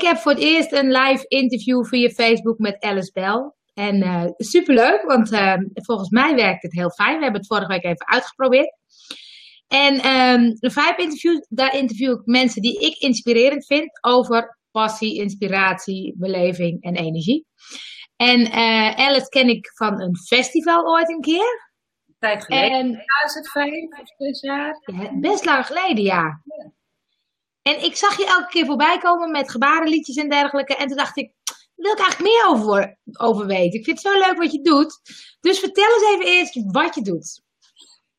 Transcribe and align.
ik 0.00 0.06
heb 0.06 0.18
voor 0.18 0.32
het 0.32 0.40
eerst 0.40 0.72
een 0.72 0.92
live 0.92 1.24
interview 1.28 1.84
via 1.84 2.08
Facebook 2.08 2.58
met 2.58 2.82
Alice 2.82 3.12
Bell. 3.12 3.52
En 3.74 3.96
uh, 3.96 4.24
superleuk, 4.36 5.02
want 5.02 5.32
uh, 5.32 5.54
volgens 5.72 6.08
mij 6.10 6.34
werkt 6.34 6.62
het 6.62 6.72
heel 6.72 6.90
fijn. 6.90 7.16
We 7.16 7.22
hebben 7.22 7.40
het 7.40 7.46
vorige 7.46 7.66
week 7.66 7.84
even 7.84 8.08
uitgeprobeerd. 8.08 8.72
En 9.68 9.94
um, 10.06 10.54
de 10.54 10.70
vijf 10.70 10.96
interviews, 10.96 11.46
daar 11.48 11.76
interview 11.76 12.10
ik 12.10 12.20
mensen 12.24 12.62
die 12.62 12.80
ik 12.80 12.98
inspirerend 12.98 13.66
vind 13.66 14.04
over 14.04 14.58
passie, 14.70 15.20
inspiratie, 15.20 16.14
beleving 16.18 16.82
en 16.82 16.96
energie. 16.96 17.46
En 18.16 18.40
uh, 18.40 18.94
Alice 18.94 19.28
ken 19.28 19.48
ik 19.48 19.70
van 19.74 20.00
een 20.00 20.16
festival 20.16 20.84
ooit 20.84 21.10
een 21.10 21.20
keer. 21.20 21.68
Tijd 22.18 22.44
geleden. 22.44 22.78
En, 22.78 22.90
2005 22.90 24.00
of 24.00 24.08
zes 24.16 24.40
jaar. 24.40 24.82
Ja, 24.84 25.18
best 25.20 25.44
lang 25.44 25.66
geleden, 25.66 26.04
ja. 26.04 26.42
ja. 26.44 26.72
En 27.70 27.84
ik 27.84 27.96
zag 27.96 28.16
je 28.16 28.26
elke 28.26 28.48
keer 28.48 28.66
voorbij 28.66 28.98
komen 28.98 29.30
met 29.30 29.50
gebarenliedjes 29.50 30.16
en 30.16 30.28
dergelijke. 30.28 30.76
En 30.76 30.86
toen 30.86 30.96
dacht 30.96 31.16
ik, 31.16 31.32
wil 31.74 31.92
ik 31.92 31.98
eigenlijk 31.98 32.30
meer 32.30 32.46
over, 32.48 32.98
over 33.12 33.46
weten. 33.46 33.78
Ik 33.78 33.84
vind 33.84 34.02
het 34.02 34.12
zo 34.12 34.18
leuk 34.18 34.38
wat 34.38 34.52
je 34.52 34.62
doet. 34.62 35.00
Dus 35.40 35.58
vertel 35.58 35.84
eens 35.84 36.14
even 36.14 36.32
eerst 36.32 36.72
wat 36.72 36.94
je 36.94 37.02
doet. 37.02 37.42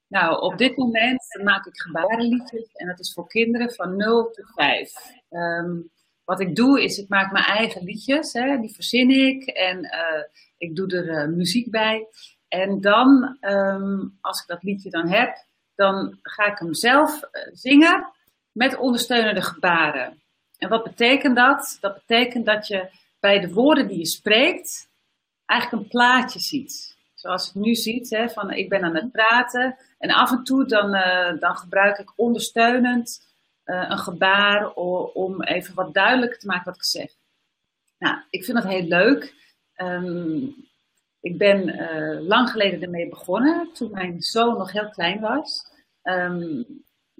Nou, 0.08 0.42
op 0.42 0.58
dit 0.58 0.78
moment 0.78 1.40
maak 1.44 1.66
ik 1.66 1.82
gebarenliedjes 1.82 2.72
en 2.74 2.88
dat 2.88 3.00
is 3.00 3.14
voor 3.14 3.28
kinderen 3.28 3.74
van 3.74 3.96
0 3.96 4.32
tot 4.32 4.52
5. 4.54 4.94
Um, 5.30 5.92
wat 6.24 6.40
ik 6.40 6.56
doe 6.56 6.84
is, 6.84 6.98
ik 6.98 7.10
maak 7.10 7.32
mijn 7.32 7.46
eigen 7.46 7.84
liedjes, 7.84 8.34
hè, 8.34 8.58
die 8.58 8.74
verzin 8.74 9.10
ik 9.10 9.44
en 9.46 9.78
uh, 9.86 10.24
ik 10.58 10.76
doe 10.76 10.88
er 10.88 11.28
uh, 11.28 11.36
muziek 11.36 11.72
bij. 11.72 12.08
En 12.48 12.82
dan, 12.82 13.38
um, 13.42 14.18
als 14.22 14.42
ik 14.42 14.48
dat 14.48 14.64
liedje 14.64 14.90
dan 14.90 15.08
heb, 15.08 15.46
dan 15.76 16.20
ga 16.22 16.46
ik 16.46 16.60
hem 16.60 16.74
zelf 16.74 17.16
uh, 17.16 17.42
zingen 17.52 18.12
met 18.52 18.78
ondersteunende 18.78 19.42
gebaren. 19.42 20.22
En 20.58 20.70
wat 20.70 20.84
betekent 20.84 21.36
dat? 21.36 21.78
Dat 21.82 21.94
betekent 21.94 22.46
dat 22.46 22.68
je 22.68 22.90
bij 23.20 23.40
de 23.40 23.54
woorden 23.54 23.88
die 23.88 23.98
je 23.98 24.06
spreekt 24.06 24.90
eigenlijk 25.46 25.84
een 25.84 25.90
plaatje 25.90 26.40
ziet. 26.40 26.98
Zoals 27.14 27.46
het 27.46 27.56
nu 27.56 27.76
ziet, 27.76 28.10
hè, 28.10 28.30
van 28.30 28.52
ik 28.52 28.70
ben 28.70 28.84
aan 28.84 28.96
het 28.96 29.12
praten 29.12 29.78
en 29.98 30.12
af 30.12 30.32
en 30.32 30.44
toe 30.44 30.66
dan, 30.66 30.96
uh, 30.96 31.40
dan 31.40 31.56
gebruik 31.56 31.98
ik 31.98 32.14
ondersteunend 32.16 33.30
uh, 33.66 33.86
een 33.90 33.98
gebaar 33.98 34.74
om 35.14 35.44
even 35.44 35.76
wat 35.76 35.94
duidelijker 35.94 36.40
te 36.40 36.48
maken 36.48 36.66
wat 36.66 36.76
ik 36.76 36.84
zeg. 36.84 37.12
Nou, 37.98 38.18
ik 38.30 38.44
vind 38.44 38.58
dat 38.58 38.72
heel 38.72 38.84
leuk. 38.84 39.34
Um, 39.76 40.56
ik 41.20 41.38
ben 41.38 41.68
uh, 41.68 42.28
lang 42.28 42.50
geleden 42.50 42.82
ermee 42.82 43.10
begonnen, 43.10 43.74
toen 43.74 43.92
mijn 43.92 44.22
zoon 44.22 44.58
nog 44.58 44.72
heel 44.72 44.90
klein 44.90 45.20
was. 45.20 45.66
Um, 46.04 46.66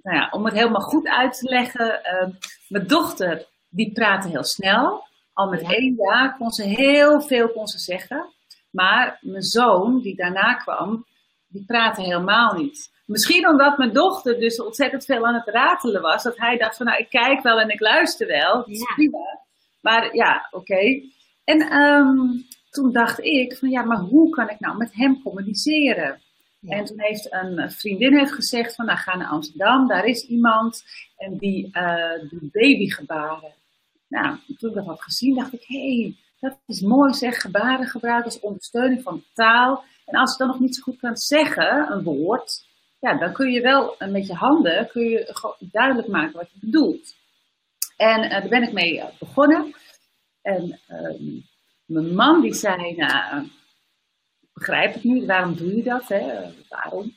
nou 0.02 0.16
ja, 0.16 0.28
om 0.30 0.44
het 0.44 0.54
helemaal 0.54 0.80
goed 0.80 1.08
uit 1.08 1.38
te 1.38 1.48
leggen, 1.48 2.00
uh, 2.04 2.34
mijn 2.68 2.86
dochter 2.86 3.46
die 3.68 3.92
praatte 3.92 4.28
heel 4.28 4.44
snel. 4.44 5.04
Al 5.32 5.48
met 5.48 5.62
één 5.62 5.94
jaar 5.94 6.36
kon 6.36 6.50
ze 6.50 6.62
heel 6.62 7.20
veel 7.20 7.48
kon 7.48 7.66
ze 7.66 7.78
zeggen. 7.78 8.32
Maar 8.70 9.18
mijn 9.20 9.42
zoon, 9.42 10.00
die 10.00 10.16
daarna 10.16 10.54
kwam, 10.54 11.06
die 11.48 11.64
praatte 11.66 12.02
helemaal 12.02 12.54
niet. 12.54 12.90
Misschien 13.06 13.48
omdat 13.48 13.78
mijn 13.78 13.92
dochter 13.92 14.40
dus 14.40 14.62
ontzettend 14.62 15.04
veel 15.04 15.26
aan 15.26 15.34
het 15.34 15.48
ratelen 15.48 16.02
was. 16.02 16.22
Dat 16.22 16.38
hij 16.38 16.56
dacht 16.56 16.76
van 16.76 16.86
nou, 16.86 16.98
ik 16.98 17.10
kijk 17.10 17.42
wel 17.42 17.60
en 17.60 17.68
ik 17.68 17.80
luister 17.80 18.26
wel. 18.26 18.62
Prima. 18.94 19.40
Maar 19.80 20.14
ja, 20.14 20.48
oké. 20.50 20.72
Okay. 20.72 21.12
En 21.44 21.76
um, 21.76 22.46
toen 22.70 22.92
dacht 22.92 23.20
ik 23.20 23.56
van 23.56 23.70
ja, 23.70 23.82
maar 23.82 23.98
hoe 23.98 24.30
kan 24.30 24.48
ik 24.48 24.60
nou 24.60 24.76
met 24.76 24.94
hem 24.94 25.22
communiceren? 25.22 26.21
En 26.68 26.84
toen 26.84 27.00
heeft 27.00 27.32
een 27.32 27.70
vriendin 27.70 28.18
heeft 28.18 28.32
gezegd 28.32 28.74
van, 28.74 28.86
nou 28.86 28.98
ga 28.98 29.16
naar 29.16 29.28
Amsterdam, 29.28 29.88
daar 29.88 30.04
is 30.04 30.26
iemand 30.26 30.84
en 31.16 31.36
die 31.38 31.70
uh, 31.72 32.30
doet 32.30 32.52
babygebaren. 32.52 33.54
Nou, 34.08 34.36
toen 34.58 34.70
ik 34.70 34.76
dat 34.76 34.86
had 34.86 35.02
gezien, 35.02 35.34
dacht 35.34 35.52
ik, 35.52 35.64
hé, 35.66 35.96
hey, 35.96 36.16
dat 36.40 36.58
is 36.66 36.80
mooi 36.80 37.12
zeg, 37.12 37.40
gebaren 37.40 37.86
gebruiken 37.86 38.24
als 38.24 38.40
ondersteuning 38.40 39.02
van 39.02 39.24
taal. 39.34 39.84
En 40.06 40.18
als 40.18 40.32
je 40.32 40.38
dan 40.38 40.46
nog 40.46 40.60
niet 40.60 40.76
zo 40.76 40.82
goed 40.82 40.98
kan 40.98 41.16
zeggen, 41.16 41.92
een 41.92 42.02
woord, 42.02 42.64
ja, 43.00 43.18
dan 43.18 43.32
kun 43.32 43.50
je 43.50 43.60
wel 43.60 43.96
met 43.98 44.26
je 44.26 44.34
handen 44.34 44.86
kun 44.86 45.02
je 45.02 45.56
duidelijk 45.58 46.08
maken 46.08 46.32
wat 46.32 46.50
je 46.52 46.58
bedoelt. 46.60 47.14
En 47.96 48.24
uh, 48.24 48.30
daar 48.30 48.48
ben 48.48 48.62
ik 48.62 48.72
mee 48.72 49.04
begonnen. 49.18 49.74
En 50.42 50.80
uh, 50.88 51.38
mijn 51.84 52.14
man 52.14 52.40
die 52.40 52.54
zei, 52.54 52.94
nou, 52.96 53.48
begrijp 54.66 54.94
het 54.94 55.04
niet, 55.04 55.26
waarom 55.26 55.54
doe 55.54 55.76
je 55.76 55.82
dat? 55.82 56.08
Hè? 56.08 56.52
Waarom? 56.68 57.14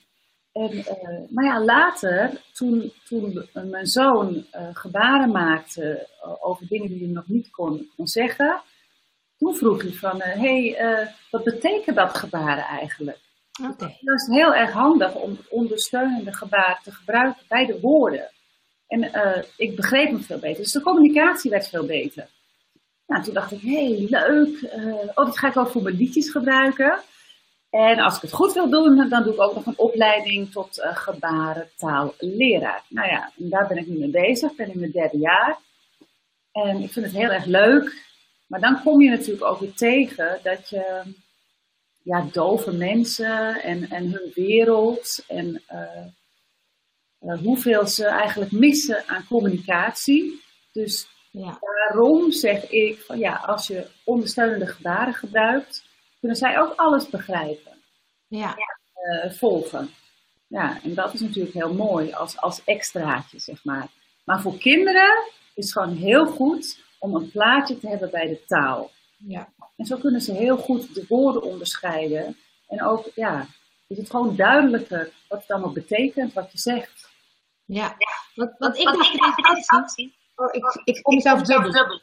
En, 0.52 0.72
uh, 0.74 1.30
maar 1.30 1.46
ja, 1.46 1.64
later, 1.64 2.42
toen, 2.54 2.94
toen 3.08 3.48
mijn 3.54 3.86
zoon 3.86 4.34
uh, 4.36 4.68
gebaren 4.74 5.32
maakte 5.32 6.08
over 6.42 6.68
dingen 6.68 6.88
die 6.88 7.04
hij 7.04 7.14
nog 7.14 7.28
niet 7.28 7.50
kon, 7.50 7.90
kon 7.96 8.08
zeggen, 8.08 8.62
toen 9.38 9.56
vroeg 9.56 9.82
hij 9.82 9.92
van, 9.92 10.22
hé, 10.22 10.72
hey, 10.74 11.14
wat 11.32 11.44
betekent 11.44 11.96
dat 11.96 12.18
gebaren 12.18 12.64
eigenlijk? 12.64 13.20
Okay. 13.72 13.98
Dat 14.02 14.20
is 14.22 14.28
heel 14.28 14.54
erg 14.54 14.72
handig 14.72 15.16
om 15.16 15.38
ondersteunende 15.50 16.34
gebaar 16.34 16.80
te 16.84 16.92
gebruiken 16.92 17.44
bij 17.48 17.66
de 17.66 17.80
woorden. 17.80 18.32
En 18.88 19.12
ik 19.58 19.76
begreep 19.76 20.08
hem 20.08 20.22
veel 20.22 20.40
beter. 20.40 20.64
Dus 20.64 20.72
de 20.72 20.82
communicatie 20.82 21.52
werd 21.52 21.68
veel 21.68 21.86
beter. 21.86 22.30
Nou, 23.08 23.24
toen 23.24 23.34
dacht 23.34 23.52
ik, 23.52 23.62
hé, 23.62 23.86
hey, 23.86 24.08
leuk. 24.10 24.74
oh, 25.16 25.26
dat 25.26 25.38
ga 25.38 25.48
ik 25.48 25.58
ook 25.58 25.70
voor 25.70 25.84
mijn 25.84 25.96
liedjes 25.96 26.30
gebruiken. 26.30 27.02
En 27.76 28.00
als 28.00 28.16
ik 28.16 28.22
het 28.22 28.34
goed 28.34 28.54
wil 28.54 28.70
doen, 28.70 29.10
dan 29.10 29.24
doe 29.24 29.34
ik 29.34 29.42
ook 29.42 29.56
nog 29.56 29.66
een 29.66 29.78
opleiding 29.78 30.52
tot 30.52 30.78
uh, 30.78 30.96
gebarentaalleraar. 30.96 32.84
Nou 32.88 33.08
ja, 33.08 33.32
en 33.38 33.50
daar 33.50 33.68
ben 33.68 33.78
ik 33.78 33.88
nu 33.88 33.98
mee 33.98 34.10
bezig. 34.10 34.52
Ik 34.52 34.58
ben 34.58 34.72
in 34.72 34.80
mijn 34.80 34.92
derde 34.92 35.18
jaar. 35.18 35.58
En 36.52 36.82
ik 36.82 36.92
vind 36.92 37.06
het 37.06 37.16
heel 37.16 37.30
erg 37.30 37.46
leuk. 37.46 38.04
Maar 38.48 38.60
dan 38.60 38.82
kom 38.84 39.02
je 39.02 39.10
natuurlijk 39.10 39.46
ook 39.46 39.60
weer 39.60 39.74
tegen 39.74 40.40
dat 40.44 40.70
je 40.70 41.02
ja, 42.04 42.28
dove 42.32 42.72
mensen 42.72 43.62
en, 43.64 43.90
en 43.90 44.12
hun 44.12 44.32
wereld 44.36 45.24
en 45.28 45.64
uh, 45.72 46.06
uh, 47.22 47.38
hoeveel 47.40 47.88
ze 47.88 48.06
eigenlijk 48.06 48.52
missen 48.52 49.04
aan 49.08 49.26
communicatie. 49.28 50.44
Dus 50.72 51.08
ja. 51.32 51.58
daarom 51.60 52.32
zeg 52.32 52.70
ik 52.70 53.00
van 53.00 53.20
ja, 53.20 53.36
als 53.36 53.68
je 53.68 53.88
ondersteunende 54.04 54.68
gebaren 54.68 55.14
gebruikt, 55.14 55.84
kunnen 56.26 56.44
zij 56.44 56.60
ook 56.60 56.74
alles 56.76 57.10
begrijpen. 57.10 57.72
Ja. 58.28 58.56
Uh, 58.56 59.32
volgen. 59.32 59.90
Ja, 60.48 60.80
en 60.84 60.94
dat 60.94 61.14
is 61.14 61.20
natuurlijk 61.20 61.54
heel 61.54 61.74
mooi 61.74 62.14
als, 62.14 62.38
als 62.38 62.64
extraatje, 62.64 63.40
zeg 63.40 63.64
maar. 63.64 63.88
Maar 64.24 64.42
voor 64.42 64.58
kinderen 64.58 65.24
is 65.54 65.64
het 65.64 65.74
gewoon 65.74 65.96
heel 65.96 66.26
goed 66.26 66.80
om 67.00 67.16
een 67.16 67.32
plaatje 67.32 67.80
te 67.80 67.88
hebben 67.88 68.12
bij 68.12 68.28
de 68.28 68.46
taal. 68.46 68.92
Ja. 69.18 69.54
En 69.78 69.86
zo 69.86 69.98
kunnen 69.98 70.22
ze 70.22 70.34
heel 70.34 70.58
goed 70.58 70.96
de 70.96 71.06
woorden 71.08 71.44
onderscheiden. 71.44 72.38
En 72.68 72.84
ook, 72.84 73.10
ja, 73.16 73.48
is 73.88 73.98
het 73.98 74.10
gewoon 74.10 74.36
duidelijker 74.36 75.12
wat 75.28 75.42
het 75.42 75.52
allemaal 75.52 75.74
betekent, 75.74 76.34
wat 76.34 76.52
je 76.52 76.58
zegt. 76.58 77.10
Ja, 77.66 77.98
wat, 78.36 78.54
wat 78.58 78.78
ik 78.78 78.84
dacht 78.84 79.98
in 79.98 80.14
Oh, 80.36 80.48
ik, 80.52 80.82
ik 80.84 81.04
kom 81.04 81.16
mezelf 81.16 81.42
dubbel. 81.42 82.02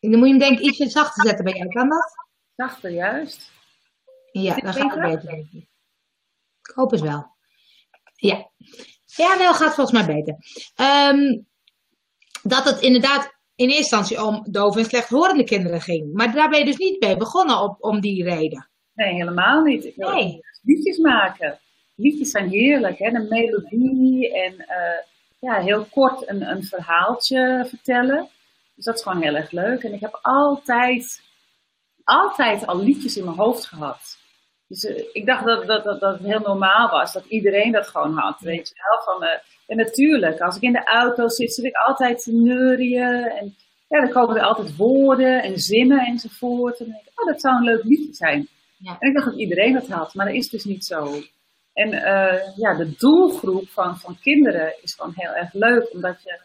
Dan 0.00 0.18
moet 0.18 0.28
je 0.28 0.34
hem 0.34 0.38
denk 0.38 0.58
ik 0.58 0.64
ietsje 0.64 0.88
zachter 0.88 1.26
zetten 1.26 1.44
bij 1.44 1.54
jou, 1.54 1.68
kan 1.68 1.88
dat? 1.88 2.12
Zachter, 2.56 2.90
juist. 2.90 3.50
Ja, 4.32 4.54
dan 4.54 4.72
gaat 4.72 4.94
het 4.94 5.00
beter. 5.00 5.38
Ik 6.62 6.72
hoop 6.74 6.90
het 6.90 7.00
wel. 7.00 7.26
Ja. 8.14 8.50
Ja, 9.04 9.38
wel 9.38 9.54
gaat 9.54 9.74
volgens 9.74 10.06
mij 10.06 10.14
beter. 10.14 10.36
Um, 11.10 11.46
dat 12.42 12.64
het 12.64 12.80
inderdaad 12.80 13.36
in 13.54 13.68
eerste 13.68 13.96
instantie 13.96 14.24
om 14.24 14.46
dove 14.50 14.78
en 14.78 14.84
slechthorende 14.84 15.44
kinderen 15.44 15.80
ging. 15.80 16.12
Maar 16.12 16.32
daar 16.32 16.48
ben 16.48 16.58
je 16.58 16.64
dus 16.64 16.76
niet 16.76 17.00
mee 17.00 17.16
begonnen 17.16 17.62
op, 17.62 17.76
om 17.80 18.00
die 18.00 18.24
reden. 18.24 18.68
Nee, 18.94 19.14
helemaal 19.14 19.62
niet. 19.62 19.84
Ik 19.84 19.96
wil 19.96 20.12
nee. 20.12 20.40
liedjes 20.62 20.98
maken. 20.98 21.60
Liedjes 21.94 22.30
zijn 22.30 22.48
heerlijk, 22.48 22.98
hè? 22.98 23.06
een 23.06 23.28
melodie 23.28 24.32
en 24.32 24.54
uh, 24.54 25.00
ja, 25.38 25.60
heel 25.60 25.84
kort 25.84 26.28
een, 26.28 26.50
een 26.50 26.64
verhaaltje 26.64 27.66
vertellen. 27.68 28.28
Dus 28.78 28.86
dat 28.86 28.96
is 28.96 29.02
gewoon 29.02 29.22
heel 29.22 29.34
erg 29.34 29.50
leuk. 29.50 29.82
En 29.82 29.92
ik 29.92 30.00
heb 30.00 30.18
altijd, 30.22 31.22
altijd 32.04 32.66
al 32.66 32.78
liedjes 32.82 33.16
in 33.16 33.24
mijn 33.24 33.36
hoofd 33.36 33.66
gehad. 33.66 34.18
Dus 34.68 34.84
uh, 34.84 35.04
ik 35.12 35.26
dacht 35.26 35.44
dat, 35.44 35.66
dat, 35.66 35.84
dat, 35.84 36.00
dat, 36.00 36.18
het 36.18 36.26
heel 36.26 36.40
normaal 36.40 36.90
was, 36.90 37.12
dat 37.12 37.24
iedereen 37.24 37.72
dat 37.72 37.88
gewoon 37.88 38.16
had. 38.16 38.40
Weet 38.40 38.68
je 38.68 38.74
wel? 38.74 39.14
Van, 39.14 39.24
uh, 39.24 39.30
en 39.66 39.76
natuurlijk, 39.76 40.40
als 40.40 40.56
ik 40.56 40.62
in 40.62 40.72
de 40.72 40.84
auto 40.84 41.28
zit, 41.28 41.54
zit 41.54 41.64
ik 41.64 41.76
altijd 41.86 42.22
te 42.22 42.32
neurien. 42.32 43.30
En 43.30 43.56
ja, 43.88 44.00
dan 44.00 44.10
komen 44.10 44.36
er 44.36 44.42
altijd 44.42 44.76
woorden 44.76 45.42
en 45.42 45.58
zinnen 45.58 46.06
enzovoort. 46.06 46.78
En 46.78 46.84
dan 46.84 46.94
denk 46.94 47.06
ik, 47.06 47.20
oh, 47.20 47.26
dat 47.26 47.40
zou 47.40 47.56
een 47.56 47.64
leuk 47.64 47.84
liedje 47.84 48.14
zijn. 48.14 48.48
Ja. 48.76 48.96
En 48.98 49.08
ik 49.08 49.14
dacht 49.14 49.26
dat 49.26 49.38
iedereen 49.38 49.72
dat 49.72 49.88
had, 49.88 50.14
maar 50.14 50.26
dat 50.26 50.34
is 50.34 50.48
dus 50.48 50.64
niet 50.64 50.84
zo. 50.84 51.22
En 51.72 51.92
uh, 51.92 52.56
ja, 52.56 52.74
de 52.76 52.94
doelgroep 52.98 53.68
van, 53.68 53.98
van 53.98 54.18
kinderen 54.20 54.74
is 54.82 54.94
gewoon 54.94 55.12
heel 55.16 55.32
erg 55.32 55.52
leuk, 55.52 55.92
omdat 55.92 56.22
je, 56.22 56.40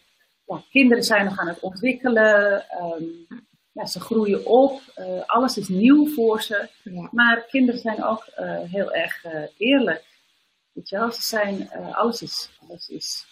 ja, 0.55 0.63
kinderen 0.69 1.03
zijn 1.03 1.25
nog 1.25 1.37
aan 1.37 1.47
het 1.47 1.59
ontwikkelen. 1.59 2.65
Um, 2.81 3.27
ja, 3.71 3.85
ze 3.85 3.99
groeien 3.99 4.45
op, 4.45 4.81
uh, 4.95 5.21
alles 5.25 5.57
is 5.57 5.67
nieuw 5.67 6.07
voor 6.07 6.41
ze. 6.41 6.69
Ja. 6.83 7.09
Maar 7.11 7.45
kinderen 7.45 7.79
zijn 7.79 8.03
ook 8.03 8.27
uh, 8.39 8.59
heel 8.59 8.93
erg 8.93 9.23
uh, 9.25 9.47
eerlijk. 9.57 10.03
Weet 10.73 10.89
je 10.89 10.97
wel, 10.97 11.11
ze 11.11 11.21
zijn, 11.21 11.71
alles 11.71 12.21
is, 12.21 12.49
alles 12.67 12.87
is 12.87 13.25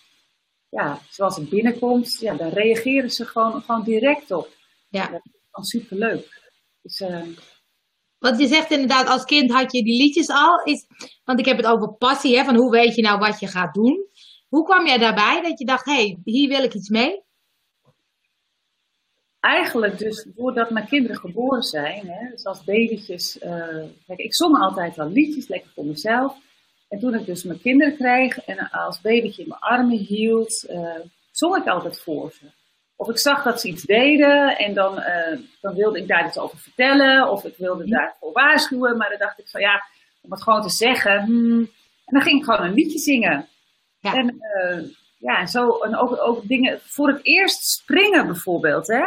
ja, 0.72 1.00
zoals 1.10 1.36
het 1.36 1.50
binnenkomt, 1.50 2.18
ja, 2.20 2.34
daar 2.34 2.54
reageren 2.54 3.10
ze 3.10 3.26
gewoon, 3.26 3.62
gewoon 3.62 3.84
direct 3.84 4.32
op. 4.32 4.50
Ja. 4.90 5.08
Dat 5.08 5.22
is 5.24 5.32
gewoon 5.50 5.66
superleuk. 5.66 6.52
Dus, 6.82 7.00
uh, 7.00 7.28
want 8.18 8.40
je 8.40 8.48
zegt 8.48 8.72
inderdaad, 8.72 9.08
als 9.08 9.26
kind 9.26 9.52
had 9.52 9.72
je 9.72 9.84
die 9.84 10.02
liedjes 10.02 10.28
al. 10.28 10.64
Is, 10.64 10.86
want 11.24 11.40
ik 11.40 11.46
heb 11.46 11.58
het 11.58 11.66
over 11.66 11.94
passie, 11.94 12.38
hè, 12.38 12.44
van 12.44 12.56
hoe 12.56 12.72
weet 12.72 12.96
je 12.96 13.02
nou 13.02 13.20
wat 13.20 13.40
je 13.40 13.48
gaat 13.48 13.74
doen. 13.74 14.06
Hoe 14.52 14.66
kwam 14.66 14.86
jij 14.86 14.98
daarbij 14.98 15.42
dat 15.42 15.60
je 15.60 15.66
dacht, 15.66 15.86
hé, 15.86 15.94
hey, 15.94 16.18
hier 16.24 16.48
wil 16.48 16.64
ik 16.64 16.74
iets 16.74 16.90
mee? 16.90 17.24
Eigenlijk 19.40 19.98
dus 19.98 20.28
doordat 20.36 20.70
mijn 20.70 20.88
kinderen 20.88 21.18
geboren 21.18 21.64
zijn, 21.64 22.08
hè, 22.08 22.30
dus 22.30 22.46
als 22.46 22.64
babytjes. 22.64 23.42
Uh, 23.42 23.84
kijk, 24.08 24.20
ik 24.20 24.36
zong 24.36 24.58
altijd 24.58 25.00
al 25.00 25.10
liedjes, 25.10 25.48
lekker 25.48 25.72
voor 25.76 25.86
mezelf. 25.86 26.36
En 26.90 27.00
toen 27.00 27.16
ik 27.16 27.26
dus 27.26 27.44
mijn 27.44 27.62
kinderen 27.62 27.96
kreeg 27.96 28.40
en 28.46 28.70
als 28.70 29.02
babytje 29.02 29.42
in 29.42 29.48
mijn 29.48 29.62
armen 29.62 29.98
hield, 29.98 30.66
uh, 30.70 30.96
zong 31.32 31.56
ik 31.56 31.68
altijd 31.68 32.02
voor 32.02 32.32
ze. 32.32 32.46
Of 32.96 33.10
ik 33.10 33.18
zag 33.18 33.44
dat 33.44 33.62
ze 33.62 33.68
iets 33.68 33.84
deden 33.84 34.58
en 34.58 34.74
dan, 34.74 34.98
uh, 34.98 35.40
dan 35.62 35.76
wilde 35.76 36.00
ik 36.00 36.08
daar 36.08 36.28
iets 36.28 36.38
over 36.38 36.58
vertellen. 36.58 37.30
Of 37.30 37.44
ik 37.44 37.56
wilde 37.58 37.86
daarvoor 37.86 38.32
waarschuwen. 38.32 38.98
Maar 38.98 39.10
dan 39.10 39.20
dacht 39.20 39.40
ik 39.40 39.50
van 39.50 39.62
ja, 39.62 39.84
om 40.22 40.32
het 40.32 40.44
gewoon 40.44 40.62
te 40.62 40.70
zeggen. 40.70 41.24
Hmm. 41.24 41.60
En 42.06 42.14
dan 42.18 42.22
ging 42.22 42.40
ik 42.40 42.46
gewoon 42.46 42.66
een 42.66 42.74
liedje 42.74 43.00
zingen. 43.00 43.48
Ja. 44.02 44.14
En 44.14 44.36
uh, 44.36 44.84
ja, 45.18 45.40
en 45.40 45.48
zo. 45.48 45.78
En 45.78 45.96
ook, 45.96 46.22
ook 46.22 46.48
dingen 46.48 46.80
voor 46.84 47.08
het 47.08 47.20
eerst 47.22 47.64
springen 47.64 48.26
bijvoorbeeld. 48.26 48.88
Hè? 48.88 49.04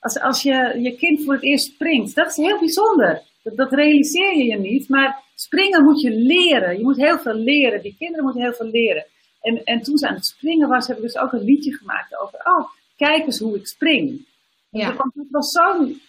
Als, 0.00 0.20
als 0.20 0.42
je 0.42 0.78
je 0.82 0.96
kind 0.96 1.24
voor 1.24 1.34
het 1.34 1.42
eerst 1.42 1.66
springt, 1.66 2.14
dat 2.14 2.28
is 2.28 2.36
heel 2.36 2.58
bijzonder. 2.58 3.22
Dat, 3.42 3.56
dat 3.56 3.72
realiseer 3.72 4.36
je 4.36 4.44
je 4.44 4.58
niet. 4.58 4.88
Maar 4.88 5.22
springen 5.34 5.84
moet 5.84 6.00
je 6.00 6.10
leren. 6.10 6.78
Je 6.78 6.82
moet 6.82 6.96
heel 6.96 7.18
veel 7.18 7.34
leren. 7.34 7.82
Die 7.82 7.96
kinderen 7.98 8.24
moeten 8.24 8.42
heel 8.42 8.52
veel 8.52 8.70
leren. 8.70 9.06
En, 9.40 9.64
en 9.64 9.82
toen 9.82 9.98
ze 9.98 10.08
aan 10.08 10.14
het 10.14 10.26
springen 10.26 10.68
was, 10.68 10.86
heb 10.86 10.96
ik 10.96 11.02
dus 11.02 11.18
ook 11.18 11.32
een 11.32 11.44
liedje 11.44 11.76
gemaakt 11.76 12.18
over. 12.20 12.38
Oh, 12.44 12.68
kijk 12.96 13.24
eens 13.24 13.38
hoe 13.38 13.56
ik 13.56 13.66
spring. 13.66 14.26
Ja. 14.70 14.90
Het 14.90 15.26
was 15.30 15.50
zo'n, 15.50 16.00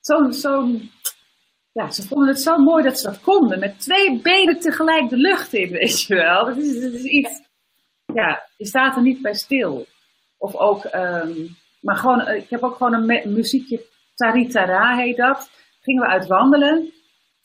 zo'n, 0.00 0.32
zo'n, 0.32 0.90
ja, 1.72 1.90
ze 1.90 2.06
vonden 2.06 2.28
het 2.28 2.40
zo 2.40 2.58
mooi 2.58 2.82
dat 2.82 2.98
ze 2.98 3.06
dat 3.06 3.20
konden. 3.20 3.58
Met 3.58 3.80
twee 3.80 4.20
benen 4.20 4.60
tegelijk 4.60 5.08
de 5.08 5.16
lucht 5.16 5.52
in, 5.52 5.70
weet 5.70 6.02
je 6.02 6.14
wel. 6.14 6.44
Dat 6.44 6.56
is, 6.56 6.80
dat 6.80 6.92
is 6.92 7.02
iets, 7.02 7.42
ja, 8.18 8.48
je 8.56 8.66
staat 8.66 8.96
er 8.96 9.02
niet 9.02 9.22
bij 9.22 9.34
stil. 9.34 9.86
Of 10.38 10.54
ook, 10.54 10.84
um, 10.84 11.56
maar 11.80 11.96
gewoon, 11.96 12.20
eh, 12.20 12.42
ik 12.42 12.50
heb 12.50 12.62
ook 12.62 12.76
gewoon 12.76 12.94
een 12.94 13.32
muziekje, 13.32 13.86
Taritara 14.14 14.96
heet 14.96 15.16
dat. 15.16 15.50
Gingen 15.80 16.02
we 16.02 16.08
uit 16.08 16.26
wandelen. 16.26 16.92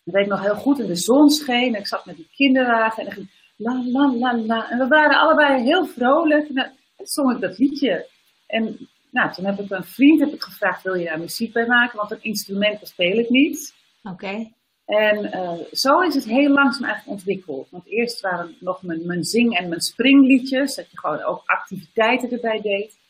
Dat 0.04 0.14
weet 0.14 0.24
ik 0.24 0.30
nog 0.30 0.42
heel 0.42 0.56
goed, 0.56 0.80
in 0.80 0.88
de 0.88 0.96
zon 0.96 1.30
scheen. 1.30 1.74
En 1.74 1.80
ik 1.80 1.88
zat 1.88 2.06
met 2.06 2.16
die 2.16 2.30
kinderwagen 2.36 2.98
en 2.98 3.06
dan 3.06 3.14
ging 3.14 3.30
la 3.56 3.84
la 3.86 4.14
la 4.14 4.38
la. 4.38 4.70
En 4.70 4.78
we 4.78 4.88
waren 4.88 5.20
allebei 5.20 5.64
heel 5.64 5.86
vrolijk. 5.86 6.48
En 6.48 6.54
dan 6.56 6.72
zong 6.98 7.36
ik 7.36 7.42
dat 7.42 7.58
liedje. 7.58 8.10
En 8.48 8.90
nou, 9.12 9.34
toen 9.34 9.46
heb 9.46 9.60
ik 9.60 9.70
een 9.70 9.84
vriend 9.84 10.20
heb 10.20 10.34
ik 10.34 10.44
gevraagd, 10.44 10.84
wil 10.84 10.94
je 10.94 11.06
daar 11.06 11.20
muziek 11.20 11.54
bij 11.54 11.66
maken? 11.66 11.98
Want 11.98 12.12
een 12.12 12.24
instrument 12.24 12.88
speel 12.88 13.18
ik 13.18 13.30
niet. 13.30 13.74
Oké. 14.04 14.52
En 14.86 15.26
uh, 15.26 15.52
zo 15.72 16.00
is 16.00 16.16
het 16.16 16.26
heel 16.26 16.50
langzaam 16.50 16.84
eigenlijk 16.84 17.18
ontwikkeld. 17.18 17.68
Want 17.70 17.88
eerst 17.88 18.22
waren 18.22 18.48
het 18.48 18.62
nog 18.62 18.82
mijn, 18.82 19.06
mijn 19.06 19.24
zing- 19.24 19.58
en 19.58 19.70
mijn 19.70 19.82
springliedjes. 19.82 20.76
Dat 20.76 20.92
je 20.92 21.00
gewoon 21.00 21.24
ook 21.24 21.42
activiteiten 21.46 22.32
erbij 22.32 22.62
deed. 22.62 23.02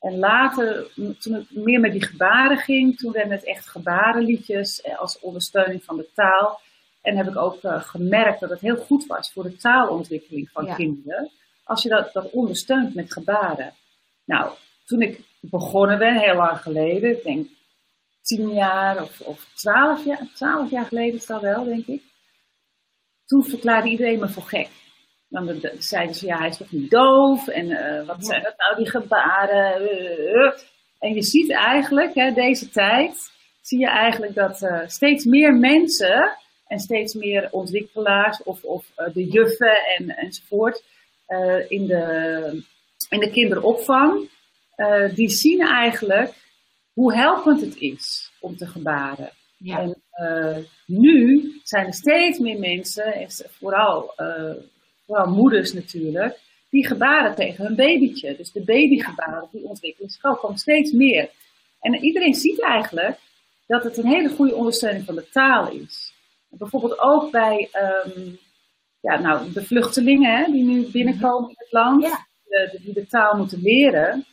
En 0.00 0.18
later, 0.18 0.90
toen 0.94 1.34
het 1.34 1.50
meer 1.50 1.80
met 1.80 1.92
die 1.92 2.06
gebaren 2.06 2.56
ging, 2.56 2.96
toen 2.96 3.12
werden 3.12 3.32
het 3.32 3.44
echt 3.44 3.68
gebarenliedjes 3.68 4.80
eh, 4.80 4.98
als 4.98 5.20
ondersteuning 5.20 5.84
van 5.84 5.96
de 5.96 6.08
taal. 6.14 6.60
En 7.02 7.16
heb 7.16 7.28
ik 7.28 7.36
ook 7.36 7.62
uh, 7.62 7.82
gemerkt 7.82 8.40
dat 8.40 8.50
het 8.50 8.60
heel 8.60 8.76
goed 8.76 9.06
was 9.06 9.32
voor 9.32 9.42
de 9.42 9.56
taalontwikkeling 9.56 10.50
van 10.50 10.64
ja. 10.64 10.74
kinderen. 10.74 11.30
Als 11.64 11.82
je 11.82 11.88
dat, 11.88 12.12
dat 12.12 12.30
ondersteunt 12.30 12.94
met 12.94 13.12
gebaren. 13.12 13.72
Nou, 14.24 14.50
toen 14.84 15.02
ik 15.02 15.20
begonnen 15.40 15.98
ben, 15.98 16.16
heel 16.16 16.34
lang 16.34 16.58
geleden, 16.58 17.10
ik 17.10 17.22
denk 17.22 17.48
tien 18.22 18.52
jaar 18.52 19.02
of, 19.02 19.20
of 19.20 19.46
twaalf, 19.54 20.04
jaar, 20.04 20.28
twaalf 20.34 20.70
jaar 20.70 20.86
geleden 20.86 21.14
is 21.14 21.26
dat 21.26 21.40
wel, 21.40 21.64
denk 21.64 21.86
ik. 21.86 22.02
Toen 23.24 23.44
verklaarde 23.44 23.88
iedereen 23.88 24.18
me 24.18 24.28
voor 24.28 24.42
gek. 24.42 24.68
Dan 25.28 25.60
zeiden 25.78 26.14
ze, 26.14 26.26
ja, 26.26 26.38
hij 26.38 26.48
is 26.48 26.56
toch 26.56 26.72
niet 26.72 26.90
doof? 26.90 27.48
En 27.48 27.70
uh, 27.70 28.06
wat 28.06 28.26
zijn 28.26 28.42
dat 28.42 28.54
nou, 28.56 28.76
die 28.76 28.90
gebaren? 28.90 29.82
Uh, 29.82 30.52
en 30.98 31.14
je 31.14 31.22
ziet 31.22 31.50
eigenlijk, 31.50 32.14
hè, 32.14 32.32
deze 32.32 32.68
tijd, 32.68 33.30
zie 33.60 33.78
je 33.78 33.88
eigenlijk 33.88 34.34
dat 34.34 34.62
uh, 34.62 34.80
steeds 34.86 35.24
meer 35.24 35.54
mensen 35.54 36.36
en 36.66 36.78
steeds 36.78 37.14
meer 37.14 37.48
ontwikkelaars 37.50 38.42
of, 38.42 38.64
of 38.64 38.86
de 39.12 39.24
juffen 39.24 39.78
en, 39.96 40.16
enzovoort 40.16 40.84
in, 41.68 41.86
de, 41.86 42.64
in 43.08 43.20
de 43.20 43.30
kinderopvang, 43.30 44.30
die 45.14 45.28
zien 45.28 45.60
eigenlijk 45.60 46.34
hoe 46.92 47.14
helpend 47.14 47.60
het 47.60 47.76
is 47.76 48.32
om 48.40 48.56
te 48.56 48.66
gebaren. 48.66 49.30
Ja. 49.56 49.78
En 49.78 50.02
uh, 50.20 50.56
nu 50.86 51.50
zijn 51.62 51.86
er 51.86 51.94
steeds 51.94 52.38
meer 52.38 52.58
mensen, 52.58 53.26
vooral, 53.58 54.14
uh, 54.16 54.54
vooral 55.06 55.34
moeders 55.34 55.72
natuurlijk, 55.72 56.38
die 56.70 56.86
gebaren 56.86 57.34
tegen 57.34 57.64
hun 57.64 57.76
babytje. 57.76 58.36
Dus 58.36 58.52
de 58.52 58.64
babygebaren, 58.64 59.48
die 59.52 59.68
ook 60.22 60.38
gewoon 60.38 60.58
steeds 60.58 60.92
meer. 60.92 61.30
En 61.80 61.94
iedereen 61.94 62.34
ziet 62.34 62.62
eigenlijk 62.62 63.18
dat 63.66 63.84
het 63.84 63.96
een 63.96 64.06
hele 64.06 64.28
goede 64.28 64.54
ondersteuning 64.54 65.04
van 65.04 65.14
de 65.14 65.28
taal 65.28 65.70
is. 65.70 66.14
Bijvoorbeeld 66.48 66.98
ook 66.98 67.30
bij 67.30 67.68
um, 68.04 68.38
ja, 69.00 69.20
nou, 69.20 69.52
de 69.52 69.64
vluchtelingen 69.64 70.36
hè, 70.36 70.52
die 70.52 70.64
nu 70.64 70.90
binnenkomen 70.90 71.48
in 71.48 71.56
het 71.58 71.72
land, 71.72 72.02
ja. 72.02 72.26
de, 72.44 72.80
die 72.84 72.94
de 72.94 73.06
taal 73.06 73.36
moeten 73.36 73.60
leren. 73.62 74.24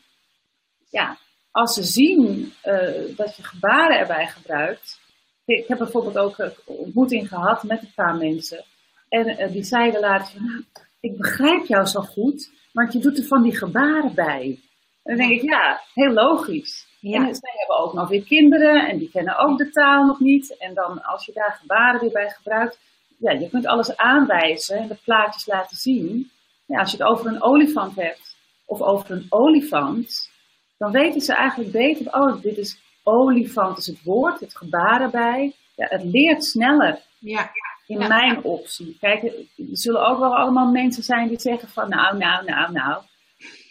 Ja, 0.89 1.17
als 1.51 1.73
ze 1.73 1.83
zien 1.83 2.53
uh, 2.65 3.15
dat 3.15 3.35
je 3.35 3.43
gebaren 3.43 3.99
erbij 3.99 4.27
gebruikt. 4.27 4.99
Ik 5.45 5.67
heb 5.67 5.77
bijvoorbeeld 5.77 6.17
ook 6.17 6.37
een 6.37 6.53
ontmoeting 6.65 7.27
gehad 7.27 7.63
met 7.63 7.81
een 7.81 7.93
paar 7.95 8.15
mensen. 8.15 8.63
En 9.09 9.27
uh, 9.27 9.51
die 9.51 9.63
zeiden 9.63 9.99
later 9.99 10.31
van, 10.31 10.45
nou, 10.45 10.63
ik 10.99 11.17
begrijp 11.17 11.65
jou 11.65 11.85
zo 11.85 12.01
goed, 12.01 12.51
want 12.71 12.93
je 12.93 12.99
doet 12.99 13.17
er 13.17 13.25
van 13.25 13.43
die 13.43 13.57
gebaren 13.57 14.13
bij. 14.13 14.59
En 15.03 15.17
dan 15.17 15.27
denk 15.27 15.41
ik, 15.41 15.49
ja, 15.49 15.81
heel 15.93 16.11
logisch. 16.11 16.87
Ja. 16.99 17.27
En 17.27 17.35
zij 17.35 17.53
hebben 17.55 17.77
ook 17.77 17.93
nog 17.93 18.09
weer 18.09 18.23
kinderen 18.23 18.87
en 18.89 18.97
die 18.97 19.09
kennen 19.09 19.37
ook 19.37 19.57
de 19.57 19.69
taal 19.69 20.05
nog 20.05 20.19
niet. 20.19 20.57
En 20.57 20.73
dan 20.73 21.03
als 21.03 21.25
je 21.25 21.33
daar 21.33 21.57
gebaren 21.59 21.99
weer 21.99 22.11
bij 22.11 22.29
gebruikt, 22.29 22.79
ja, 23.17 23.31
je 23.31 23.49
kunt 23.49 23.65
alles 23.65 23.97
aanwijzen 23.97 24.77
en 24.77 24.87
de 24.87 24.97
plaatjes 25.03 25.45
laten 25.45 25.77
zien. 25.77 26.31
Ja, 26.65 26.79
als 26.79 26.91
je 26.91 26.97
het 26.97 27.05
over 27.05 27.27
een 27.27 27.41
olifant 27.41 27.95
hebt 27.95 28.35
of 28.65 28.81
over 28.81 29.11
een 29.11 29.25
olifant, 29.29 30.28
dan 30.79 30.91
weten 30.91 31.21
ze 31.21 31.33
eigenlijk 31.33 31.71
beter, 31.71 32.13
oh, 32.13 32.41
dit 32.41 32.57
is 32.57 32.79
olifant 33.03 33.77
is 33.77 33.87
het 33.87 34.03
woord, 34.03 34.39
het 34.39 34.57
gebaar 34.57 35.01
erbij. 35.01 35.53
Ja, 35.75 35.85
het 35.89 36.03
leert 36.03 36.45
sneller. 36.45 36.99
Ja. 37.19 37.51
In 37.87 37.97
mijn 37.97 38.43
optie. 38.43 38.97
Kijk, 38.99 39.23
er 39.23 39.31
zullen 39.71 40.07
ook 40.07 40.19
wel 40.19 40.35
allemaal 40.35 40.71
mensen 40.71 41.03
zijn 41.03 41.27
die 41.27 41.39
zeggen 41.39 41.69
van 41.69 41.89
nou, 41.89 42.17
nou, 42.17 42.45
nou, 42.45 42.71
nou. 42.71 43.03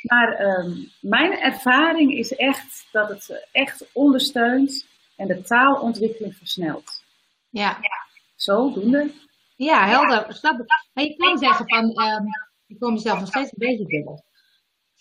Maar 0.03 0.41
um, 0.41 0.91
mijn 1.01 1.33
ervaring 1.33 2.13
is 2.13 2.35
echt 2.35 2.89
dat 2.93 3.09
het 3.09 3.49
echt 3.53 3.85
ondersteunt 3.93 4.87
en 5.17 5.27
de 5.27 5.43
taalontwikkeling 5.43 6.37
versnelt. 6.37 7.03
Ja. 7.49 7.79
ja. 7.81 8.07
Zodoende. 8.37 9.11
Ja, 9.57 9.87
helder. 9.87 10.27
Snap 10.29 10.61
ik. 10.61 10.67
Maar 10.93 11.05
je 11.05 11.17
kan 11.17 11.39
zeggen 11.39 11.69
van, 11.69 11.85
um, 11.85 12.27
ik 12.67 12.79
kom 12.79 12.93
mezelf 12.93 13.19
nog 13.19 13.29
steeds 13.29 13.53
een 13.53 13.69
beetje 13.69 13.87
dubbel. 13.87 14.25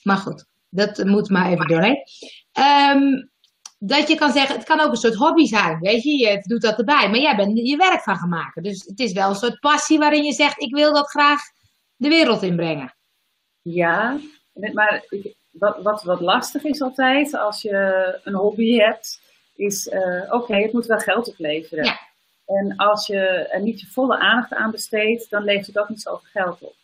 Maar 0.04 0.18
goed. 0.18 0.46
Dat 0.78 1.04
moet 1.04 1.30
maar 1.30 1.52
even 1.52 1.68
doorheen. 1.68 2.04
Um, 2.94 3.30
dat 3.80 4.08
je 4.08 4.16
kan 4.16 4.32
zeggen, 4.32 4.56
het 4.56 4.66
kan 4.66 4.80
ook 4.80 4.92
een 4.92 4.98
soort 4.98 5.16
hobby 5.16 5.46
zijn, 5.46 5.80
weet 5.80 6.04
je. 6.04 6.18
Je 6.18 6.40
doet 6.42 6.62
dat 6.62 6.78
erbij, 6.78 7.10
maar 7.10 7.20
jij 7.20 7.36
bent 7.36 7.58
je 7.58 7.78
werk 7.78 8.02
van 8.02 8.16
gaan 8.16 8.30
maken. 8.30 8.64
Dus 8.64 8.86
het 8.86 9.00
is 9.00 9.14
wel 9.14 9.30
een 9.30 9.36
soort 9.36 9.60
passie 9.60 10.00
waarin 10.00 10.24
je 10.24 10.34
zegt, 10.34 10.62
ik 10.62 10.76
wil 10.76 10.94
dat 10.94 11.10
graag 11.10 11.42
de 11.96 12.10
wereld 12.10 12.42
inbrengen. 12.42 12.96
Ja, 13.62 14.18
maar 14.74 15.06
wat, 15.52 15.78
wat, 15.82 16.04
wat 16.04 16.22
lastig 16.22 16.64
is 16.64 16.82
altijd 16.82 17.34
als 17.34 17.62
je 17.62 18.20
een 18.24 18.34
hobby 18.34 18.78
hebt, 18.78 19.22
is, 19.56 19.88
uh, 19.88 20.24
oké, 20.26 20.36
okay, 20.36 20.62
het 20.62 20.74
moet 20.74 20.86
wel 20.86 21.00
geld 21.00 21.28
opleveren. 21.28 21.86
Ja. 21.86 22.00
En 22.46 22.76
als 22.76 23.08
je 23.08 23.20
er 23.28 23.62
niet 23.62 23.82
je 23.82 23.88
volle 23.88 24.18
aandacht 24.18 24.54
aan 24.54 24.72
besteedt, 24.72 25.30
dan 25.30 25.44
levert 25.44 25.68
het 25.68 25.80
ook 25.80 25.90
niet 25.90 26.02
zoveel 26.02 26.30
geld 26.32 26.62
op. 26.62 26.76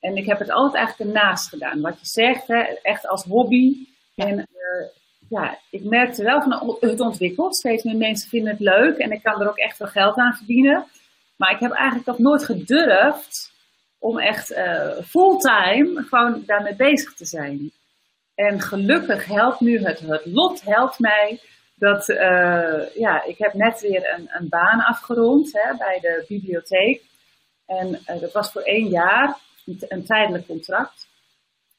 En 0.00 0.16
ik 0.16 0.26
heb 0.26 0.38
het 0.38 0.50
altijd 0.50 0.84
eigenlijk 0.84 1.10
ernaast 1.10 1.48
gedaan. 1.48 1.80
Wat 1.80 2.00
je 2.00 2.06
zegt, 2.06 2.46
hè, 2.46 2.60
echt 2.82 3.08
als 3.08 3.24
hobby. 3.24 3.86
En 4.14 4.38
uh, 4.38 4.86
ja, 5.28 5.58
ik 5.70 5.84
merkte 5.84 6.22
wel 6.22 6.42
van 6.42 6.76
het 6.80 7.00
ontwikkelt. 7.00 7.56
Steeds 7.56 7.82
meer 7.82 7.96
mensen 7.96 8.28
vinden 8.28 8.52
het 8.52 8.60
leuk 8.60 8.96
en 8.96 9.10
ik 9.10 9.22
kan 9.22 9.40
er 9.40 9.48
ook 9.48 9.58
echt 9.58 9.78
wel 9.78 9.88
geld 9.88 10.16
aan 10.16 10.36
verdienen. 10.36 10.86
Maar 11.36 11.50
ik 11.50 11.60
heb 11.60 11.72
eigenlijk 11.72 12.06
nog 12.06 12.18
nooit 12.18 12.44
gedurfd 12.44 13.52
om 13.98 14.18
echt 14.18 14.50
uh, 14.50 14.98
fulltime 15.06 16.02
gewoon 16.02 16.42
daarmee 16.46 16.74
bezig 16.76 17.14
te 17.14 17.24
zijn. 17.24 17.72
En 18.34 18.60
gelukkig 18.60 19.26
helpt 19.26 19.60
nu 19.60 19.78
het, 19.78 20.00
het 20.00 20.26
lot 20.26 20.62
helpt 20.62 20.98
mij 20.98 21.40
dat, 21.74 22.08
uh, 22.08 22.94
ja, 22.94 23.24
ik 23.24 23.38
heb 23.38 23.54
net 23.54 23.80
weer 23.80 24.14
een, 24.16 24.28
een 24.30 24.48
baan 24.48 24.80
afgerond 24.80 25.52
hè, 25.52 25.76
bij 25.76 25.98
de 26.00 26.24
bibliotheek. 26.28 27.02
En 27.66 27.88
uh, 27.88 28.20
dat 28.20 28.32
was 28.32 28.52
voor 28.52 28.62
één 28.62 28.88
jaar 28.88 29.36
een 29.66 30.04
tijdelijk 30.04 30.46
contract. 30.46 31.08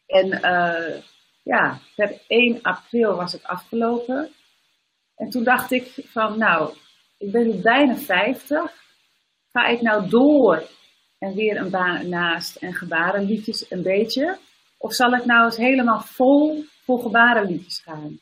En 0.06 0.28
uh, 0.28 1.02
ja, 1.44 1.80
per 1.96 2.22
1 2.28 2.62
april 2.62 3.16
was 3.16 3.32
het 3.32 3.44
afgelopen. 3.44 4.30
En 5.16 5.30
toen 5.30 5.44
dacht 5.44 5.72
ik 5.72 5.92
van, 6.06 6.38
nou, 6.38 6.74
ik 7.18 7.32
ben 7.32 7.48
nu 7.48 7.62
bijna 7.62 7.96
50. 7.96 8.86
Ga 9.52 9.66
ik 9.66 9.82
nou 9.82 10.10
door 10.10 10.64
en 11.20 11.36
weer 11.36 11.58
een 11.58 11.70
baan 11.70 12.10
naast 12.10 12.56
en 12.56 12.74
gebarenliedjes 12.74 13.72
een 13.72 13.82
beetje? 13.82 14.38
Of 14.78 14.94
zal 14.94 15.14
ik 15.14 15.26
nou 15.26 15.46
eens 15.46 15.58
helemaal 15.58 16.02
vol 16.02 16.64
voor 16.84 17.02
gebarenliedjes 17.02 17.80
gaan? 17.80 18.20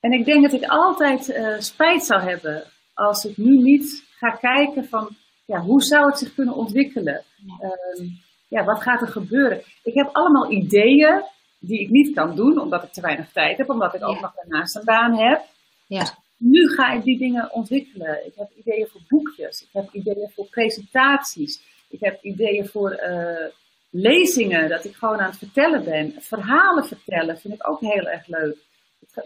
En 0.00 0.12
ik 0.12 0.24
denk 0.24 0.42
dat 0.42 0.62
ik 0.62 0.68
altijd 0.68 1.28
uh, 1.28 1.58
spijt 1.58 2.04
zou 2.04 2.22
hebben 2.22 2.64
als 2.94 3.24
ik 3.24 3.36
nu 3.36 3.56
niet 3.56 4.04
ga 4.16 4.30
kijken 4.30 4.84
van, 4.88 5.16
ja, 5.44 5.60
hoe 5.60 5.82
zou 5.82 6.06
het 6.06 6.18
zich 6.18 6.34
kunnen 6.34 6.54
ontwikkelen? 6.54 7.24
Ja. 7.36 7.78
Uh, 7.98 8.10
ja, 8.48 8.64
wat 8.64 8.82
gaat 8.82 9.00
er 9.00 9.08
gebeuren? 9.08 9.62
Ik 9.82 9.94
heb 9.94 10.08
allemaal 10.12 10.50
ideeën 10.50 11.22
die 11.60 11.80
ik 11.80 11.90
niet 11.90 12.14
kan 12.14 12.36
doen, 12.36 12.60
omdat 12.60 12.82
ik 12.82 12.92
te 12.92 13.00
weinig 13.00 13.32
tijd 13.32 13.56
heb, 13.56 13.70
omdat 13.70 13.94
ik 13.94 14.04
ook 14.04 14.20
nog 14.20 14.34
daarnaast 14.34 14.76
een 14.76 14.84
baan 14.84 15.18
heb. 15.18 15.44
Ja. 15.86 16.00
Dus 16.00 16.14
nu 16.36 16.68
ga 16.68 16.92
ik 16.92 17.04
die 17.04 17.18
dingen 17.18 17.52
ontwikkelen. 17.52 18.26
Ik 18.26 18.32
heb 18.36 18.50
ideeën 18.56 18.86
voor 18.86 19.00
boekjes, 19.08 19.62
ik 19.62 19.68
heb 19.72 19.92
ideeën 19.92 20.30
voor 20.34 20.46
presentaties, 20.46 21.62
ik 21.88 22.00
heb 22.00 22.22
ideeën 22.22 22.66
voor 22.66 22.92
uh, 22.92 23.46
lezingen, 23.90 24.68
dat 24.68 24.84
ik 24.84 24.94
gewoon 24.94 25.18
aan 25.18 25.30
het 25.30 25.38
vertellen 25.38 25.84
ben. 25.84 26.14
Verhalen 26.18 26.84
vertellen 26.84 27.38
vind 27.38 27.54
ik 27.54 27.68
ook 27.68 27.80
heel 27.80 28.08
erg 28.08 28.26
leuk. 28.26 28.56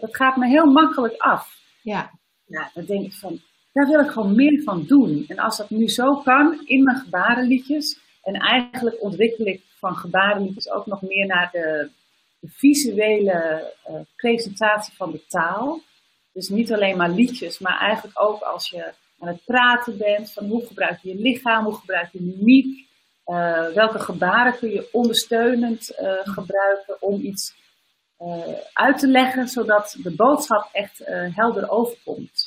Dat 0.00 0.16
gaat 0.16 0.36
me 0.36 0.46
heel 0.46 0.72
makkelijk 0.72 1.14
af. 1.16 1.58
Ja. 1.82 2.10
Ja, 2.46 2.70
dan 2.74 2.84
denk 2.84 3.04
ik 3.04 3.12
van, 3.12 3.40
daar 3.72 3.86
wil 3.86 4.00
ik 4.00 4.10
gewoon 4.10 4.34
meer 4.34 4.62
van 4.62 4.84
doen. 4.86 5.24
En 5.28 5.38
als 5.38 5.56
dat 5.56 5.70
nu 5.70 5.88
zo 5.88 6.14
kan, 6.14 6.60
in 6.64 6.82
mijn 6.82 6.96
gebarenliedjes, 6.96 8.00
en 8.22 8.34
eigenlijk 8.34 9.02
ontwikkel 9.02 9.46
ik 9.46 9.62
van 9.78 9.96
gebarenliedjes 9.96 10.70
ook 10.70 10.86
nog 10.86 11.02
meer 11.02 11.26
naar 11.26 11.48
de, 11.52 11.90
de 12.40 12.48
visuele 12.48 13.72
uh, 13.88 14.00
presentatie 14.16 14.94
van 14.96 15.10
de 15.10 15.26
taal. 15.26 15.80
Dus 16.32 16.48
niet 16.48 16.72
alleen 16.72 16.96
maar 16.96 17.10
liedjes, 17.10 17.58
maar 17.58 17.78
eigenlijk 17.78 18.20
ook 18.20 18.40
als 18.40 18.70
je 18.70 18.92
aan 19.18 19.28
het 19.28 19.44
praten 19.44 19.98
bent, 19.98 20.32
van 20.32 20.46
hoe 20.46 20.66
gebruik 20.66 20.98
je 21.02 21.08
je 21.08 21.22
lichaam, 21.22 21.64
hoe 21.64 21.74
gebruik 21.74 22.12
je 22.12 22.20
mimiek, 22.20 22.88
uh, 23.26 23.68
welke 23.68 23.98
gebaren 23.98 24.58
kun 24.58 24.70
je 24.70 24.88
ondersteunend 24.92 25.98
uh, 26.00 26.12
gebruiken 26.22 27.02
om 27.02 27.20
iets 27.20 27.58
uit 28.72 28.98
te 28.98 29.06
leggen, 29.06 29.48
zodat 29.48 29.96
de 30.02 30.14
boodschap 30.14 30.68
echt 30.72 31.02
helder 31.34 31.70
overkomt. 31.70 32.44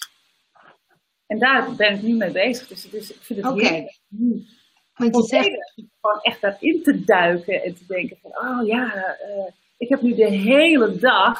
En 1.28 1.40
daar 1.40 1.76
ben 1.76 1.94
ik 1.94 2.02
nu 2.02 2.16
mee 2.16 2.32
bezig. 2.32 2.68
Dus 2.68 2.84
het 2.84 2.94
is, 2.94 3.14
ik 3.14 3.22
vind 3.22 3.44
het 3.44 3.52
okay. 3.52 3.70
heerlijk 3.70 4.00
want 4.94 5.16
je 5.16 5.24
zegt... 5.24 5.74
Gewoon 6.02 6.22
echt 6.22 6.42
daarin 6.42 6.84
te 6.84 7.04
duiken 7.04 7.64
en 7.64 7.76
te 7.76 7.86
denken 7.88 8.18
van, 8.22 8.32
oh 8.32 8.66
ja, 8.68 8.96
uh, 8.96 9.48
ik 9.78 9.90
heb 9.90 10.02
nu 10.02 10.16
de 10.16 10.30
hele 10.30 10.98
dag, 10.98 11.40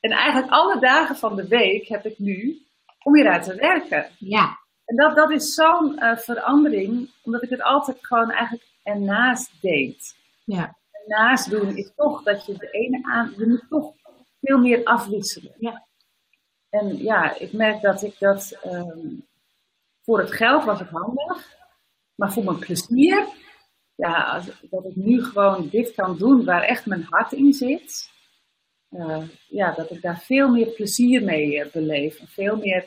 en 0.00 0.10
eigenlijk 0.10 0.52
alle 0.52 0.80
dagen 0.80 1.16
van 1.16 1.36
de 1.36 1.48
week 1.48 1.88
heb 1.88 2.04
ik 2.04 2.18
nu 2.18 2.62
om 3.02 3.14
hieruit 3.14 3.42
te 3.42 3.54
werken. 3.54 4.10
Ja. 4.18 4.58
En 4.84 4.96
dat, 4.96 5.16
dat 5.16 5.30
is 5.30 5.54
zo'n 5.54 5.92
uh, 5.98 6.16
verandering, 6.16 7.10
omdat 7.22 7.42
ik 7.42 7.50
het 7.50 7.62
altijd 7.62 7.96
gewoon 8.00 8.30
eigenlijk 8.30 8.68
ernaast 8.82 9.50
deed. 9.60 10.16
Ja. 10.44 10.76
Ernaast 10.92 11.50
doen 11.50 11.76
is 11.76 11.92
toch 11.96 12.22
dat 12.22 12.46
je 12.46 12.54
de 12.58 12.70
ene 12.70 13.00
aan, 13.02 13.34
je 13.36 13.46
moet 13.46 13.64
toch 13.68 13.92
veel 14.40 14.58
meer 14.58 14.84
afwisselen. 14.84 15.54
Ja. 15.58 15.86
En 16.70 16.96
ja, 16.96 17.38
ik 17.38 17.52
merk 17.52 17.80
dat 17.80 18.02
ik 18.02 18.18
dat, 18.18 18.58
um, 18.66 19.26
voor 20.02 20.18
het 20.18 20.32
geld 20.32 20.64
was 20.64 20.78
het 20.78 20.88
handig. 20.88 21.58
Maar 22.20 22.32
voor 22.32 22.44
mijn 22.44 22.58
plezier, 22.58 23.26
ja, 23.94 24.42
dat 24.70 24.84
ik 24.84 24.96
nu 24.96 25.22
gewoon 25.24 25.68
dit 25.70 25.94
kan 25.94 26.18
doen 26.18 26.44
waar 26.44 26.62
echt 26.62 26.86
mijn 26.86 27.06
hart 27.08 27.32
in 27.32 27.52
zit. 27.52 28.10
Uh, 28.90 29.22
ja, 29.48 29.72
dat 29.72 29.90
ik 29.90 30.02
daar 30.02 30.20
veel 30.20 30.48
meer 30.48 30.66
plezier 30.66 31.22
mee 31.24 31.64
uh, 31.64 31.72
beleef. 31.72 32.20
Veel 32.24 32.56
meer, 32.56 32.84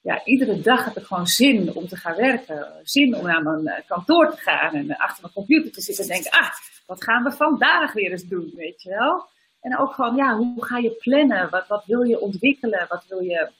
ja, 0.00 0.24
iedere 0.24 0.60
dag 0.60 0.84
heb 0.84 0.96
ik 0.96 1.04
gewoon 1.04 1.26
zin 1.26 1.74
om 1.74 1.88
te 1.88 1.96
gaan 1.96 2.16
werken. 2.16 2.80
Zin 2.82 3.16
om 3.16 3.26
naar 3.26 3.42
mijn 3.42 3.62
uh, 3.62 3.86
kantoor 3.86 4.30
te 4.30 4.40
gaan 4.40 4.74
en 4.74 4.96
achter 4.96 5.22
mijn 5.22 5.34
computer 5.34 5.72
te 5.72 5.80
zitten 5.80 6.04
en 6.04 6.10
denken, 6.10 6.40
ah, 6.40 6.50
wat 6.86 7.04
gaan 7.04 7.22
we 7.22 7.32
vandaag 7.32 7.92
weer 7.92 8.10
eens 8.10 8.28
doen, 8.28 8.52
weet 8.56 8.82
je 8.82 8.90
wel. 8.90 9.26
En 9.60 9.78
ook 9.78 9.92
gewoon, 9.92 10.16
ja, 10.16 10.36
hoe 10.36 10.64
ga 10.64 10.78
je 10.78 10.90
plannen? 10.90 11.50
Wat, 11.50 11.66
wat 11.66 11.84
wil 11.86 12.02
je 12.02 12.20
ontwikkelen? 12.20 12.86
Wat 12.88 13.04
wil 13.08 13.20
je, 13.20 13.50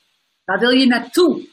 waar 0.45 0.59
wil 0.59 0.71
je 0.71 0.87
naartoe? 0.87 1.49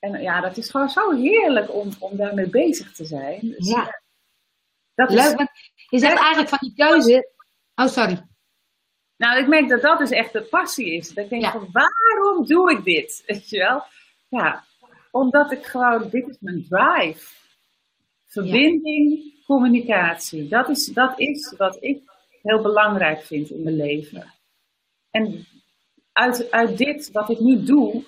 En 0.00 0.22
ja, 0.22 0.40
dat 0.40 0.56
is 0.56 0.70
gewoon 0.70 0.88
zo 0.88 1.10
heerlijk 1.10 1.74
om, 1.74 1.90
om 1.98 2.16
daarmee 2.16 2.48
bezig 2.48 2.92
te 2.92 3.04
zijn. 3.04 3.38
Dus, 3.40 3.68
ja. 3.68 4.00
Dat 4.94 5.10
Leuk, 5.10 5.36
want 5.36 5.50
je 5.88 5.98
zegt 5.98 6.18
eigenlijk 6.18 6.48
van 6.48 6.58
die 6.60 6.74
keuze. 6.74 7.30
Oh, 7.74 7.86
sorry. 7.86 8.28
Nou, 9.16 9.38
ik 9.38 9.46
merk 9.46 9.68
dat 9.68 9.82
dat 9.82 9.98
dus 9.98 10.10
echt 10.10 10.32
de 10.32 10.42
passie 10.42 10.94
is. 10.94 11.14
Dat 11.14 11.24
ik 11.24 11.30
denk 11.30 11.44
van, 11.44 11.68
waarom 11.72 12.46
doe 12.46 12.70
ik 12.70 12.84
dit? 12.84 13.22
Weet 13.26 13.48
je 13.48 13.58
wel? 13.58 13.82
Ja, 14.28 14.64
omdat 15.10 15.52
ik 15.52 15.64
gewoon, 15.64 16.08
dit 16.10 16.28
is 16.28 16.36
mijn 16.40 16.66
drive. 16.68 17.34
Verbinding, 18.26 19.34
communicatie. 19.46 20.48
Dat 20.48 20.68
is, 20.68 20.86
dat 20.86 21.18
is 21.18 21.54
wat 21.56 21.76
ik 21.80 22.02
heel 22.42 22.62
belangrijk 22.62 23.22
vind 23.22 23.50
in 23.50 23.62
mijn 23.62 23.76
leven. 23.76 24.34
En 25.10 25.46
uit, 26.12 26.50
uit 26.50 26.78
dit, 26.78 27.10
wat 27.12 27.30
ik 27.30 27.40
nu 27.40 27.62
doe, 27.62 28.04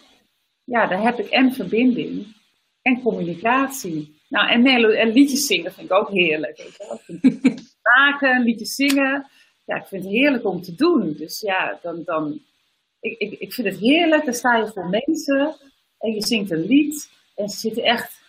ja, 0.65 0.87
daar 0.87 1.03
heb 1.03 1.19
ik 1.19 1.27
en 1.27 1.53
verbinding 1.53 2.37
en 2.83 3.03
communicatie. 3.03 4.21
Nou, 4.29 4.49
en, 4.49 4.67
en 4.97 5.13
liedjes 5.13 5.47
zingen 5.47 5.73
vind 5.73 5.91
ik 5.91 5.97
ook 5.97 6.11
heerlijk. 6.11 6.71
Maken, 7.97 8.43
liedjes 8.43 8.75
zingen. 8.75 9.31
Ja, 9.65 9.77
ik 9.77 9.87
vind 9.87 10.05
het 10.05 10.13
heerlijk 10.13 10.45
om 10.45 10.63
te 10.63 10.75
doen. 10.75 11.15
Dus 11.17 11.41
ja, 11.41 11.79
dan, 11.83 12.03
dan 12.05 12.41
ik, 13.01 13.19
ik, 13.19 13.33
ik 13.33 13.53
vind 13.53 13.69
het 13.69 13.79
heerlijk. 13.79 14.25
Dan 14.25 14.35
sta 14.35 14.57
je 14.57 14.67
voor 14.67 14.89
mensen 14.89 15.57
en 15.99 16.13
je 16.13 16.27
zingt 16.27 16.51
een 16.51 16.67
lied. 16.67 17.11
En 17.35 17.49
ze 17.49 17.59
zitten 17.59 17.83
echt 17.83 18.21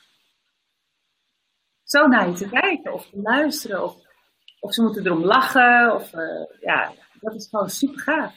zo 1.83 2.07
naar 2.07 2.27
je 2.27 2.33
te 2.33 2.49
kijken 2.49 2.93
of 2.93 3.09
te 3.09 3.19
luisteren. 3.21 3.83
Of, 3.83 3.95
of 4.59 4.73
ze 4.73 4.81
moeten 4.81 5.05
erom 5.05 5.25
lachen. 5.25 5.95
Of, 5.95 6.13
uh, 6.13 6.45
ja, 6.61 6.93
dat 7.19 7.35
is 7.35 7.47
gewoon 7.49 7.69
super 7.69 7.99
gaaf. 7.99 8.35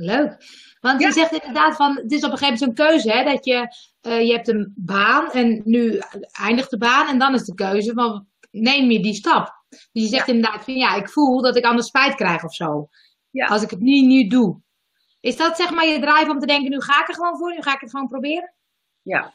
Leuk. 0.00 0.36
Want 0.80 1.02
je 1.02 1.12
zegt 1.12 1.32
inderdaad 1.32 1.76
van, 1.76 1.96
het 1.96 2.12
is 2.12 2.24
op 2.24 2.30
een 2.30 2.38
gegeven 2.38 2.58
moment 2.58 2.78
zo'n 2.78 2.86
keuze, 2.86 3.10
hè, 3.10 3.24
dat 3.24 3.44
je, 3.44 3.74
uh, 4.02 4.20
je 4.26 4.32
hebt 4.32 4.48
een 4.48 4.72
baan 4.76 5.30
en 5.30 5.60
nu 5.64 6.00
eindigt 6.32 6.70
de 6.70 6.78
baan 6.78 7.08
en 7.08 7.18
dan 7.18 7.34
is 7.34 7.44
de 7.44 7.54
keuze 7.54 7.92
van, 7.92 8.26
neem 8.50 8.90
je 8.90 9.00
die 9.00 9.14
stap. 9.14 9.64
Dus 9.68 10.02
je 10.02 10.08
zegt 10.08 10.28
inderdaad 10.28 10.64
van, 10.64 10.74
ja, 10.74 10.94
ik 10.94 11.10
voel 11.10 11.42
dat 11.42 11.56
ik 11.56 11.64
anders 11.64 11.86
spijt 11.86 12.14
krijg 12.14 12.44
of 12.44 12.54
zo. 12.54 12.88
Ja. 13.30 13.46
Als 13.46 13.62
ik 13.62 13.70
het 13.70 13.80
nu 13.80 14.00
niet 14.00 14.30
doe. 14.30 14.60
Is 15.20 15.36
dat 15.36 15.56
zeg 15.56 15.70
maar 15.70 15.86
je 15.86 16.00
drive 16.00 16.30
om 16.30 16.38
te 16.38 16.46
denken, 16.46 16.70
nu 16.70 16.80
ga 16.80 17.00
ik 17.00 17.08
er 17.08 17.14
gewoon 17.14 17.36
voor, 17.36 17.54
nu 17.54 17.62
ga 17.62 17.74
ik 17.74 17.80
het 17.80 17.90
gewoon 17.90 18.08
proberen? 18.08 18.54
Ja. 19.02 19.32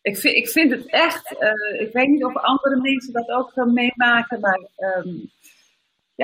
Ik 0.00 0.18
vind, 0.18 0.34
ik 0.36 0.48
vind 0.48 0.70
het 0.70 0.86
echt, 0.86 1.32
uh, 1.32 1.80
ik 1.80 1.92
weet 1.92 2.08
niet 2.08 2.24
of 2.24 2.36
andere 2.36 2.80
mensen 2.80 3.12
dat 3.12 3.28
ook 3.28 3.50
gaan 3.50 3.72
meemaken, 3.72 4.40
maar 4.40 4.68
um, 4.76 5.30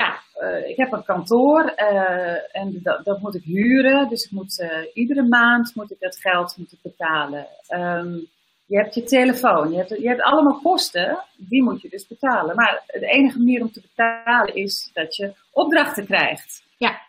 ja, 0.01 0.21
uh, 0.41 0.69
ik 0.69 0.77
heb 0.77 0.93
een 0.93 1.05
kantoor 1.05 1.75
uh, 1.77 2.57
en 2.57 2.81
dat, 2.83 3.05
dat, 3.05 3.21
moet 3.21 3.35
ik 3.35 3.43
huren. 3.43 4.09
Dus 4.09 4.25
ik 4.25 4.31
moet, 4.31 4.61
uh, 4.61 4.69
iedere 4.95 5.23
maand 5.23 5.75
moet 5.75 5.91
ik 5.91 6.01
dat 6.01 6.17
geld 6.17 6.57
moeten 6.57 6.79
betalen. 6.83 7.47
Um, 7.69 8.27
je 8.67 8.77
hebt 8.77 8.95
je 8.95 9.03
telefoon, 9.03 9.71
je 9.71 9.77
hebt, 9.77 9.89
je 9.89 10.09
hebt 10.09 10.23
allemaal 10.23 10.61
kosten, 10.63 11.19
die 11.37 11.63
moet 11.63 11.83
je 11.83 11.89
dus 11.89 12.07
betalen. 12.07 12.57
Maar 12.57 12.83
de 12.87 13.07
enige 13.07 13.39
manier 13.39 13.61
om 13.61 13.73
te 13.73 13.81
betalen 13.81 14.55
is 14.55 14.91
dat 14.93 15.17
je 15.17 15.35
opdrachten 15.53 16.07
krijgt. 16.07 16.63
Ja. 16.79 17.01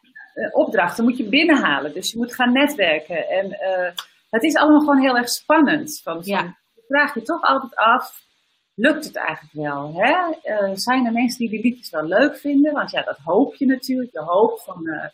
opdrachten 0.51 1.03
moet 1.03 1.17
je 1.17 1.29
binnenhalen, 1.29 1.93
dus 1.93 2.11
je 2.11 2.17
moet 2.17 2.33
gaan 2.33 2.51
netwerken. 2.51 3.29
En 3.29 3.57
het 4.29 4.43
is 4.43 4.55
allemaal 4.55 4.79
gewoon 4.79 5.01
heel 5.01 5.17
erg 5.17 5.29
spannend. 5.29 6.01
Van, 6.03 6.19
ja. 6.23 6.57
vraag 6.87 7.13
je 7.13 7.21
toch 7.21 7.41
altijd 7.41 7.75
af, 7.75 8.24
lukt 8.75 9.05
het 9.05 9.15
eigenlijk 9.15 9.53
wel? 9.53 9.93
Hè? 9.93 10.27
Uh, 10.43 10.71
zijn 10.73 11.05
er 11.05 11.11
mensen 11.11 11.39
die 11.39 11.49
die 11.49 11.61
liedjes 11.61 11.89
wel 11.89 12.03
leuk 12.03 12.37
vinden? 12.37 12.73
Want 12.73 12.91
ja, 12.91 13.01
dat 13.01 13.17
hoop 13.23 13.55
je 13.55 13.65
natuurlijk. 13.65 14.11
Je 14.11 14.19
hoopt 14.19 14.63
van, 14.63 14.87
uh, 14.87 15.05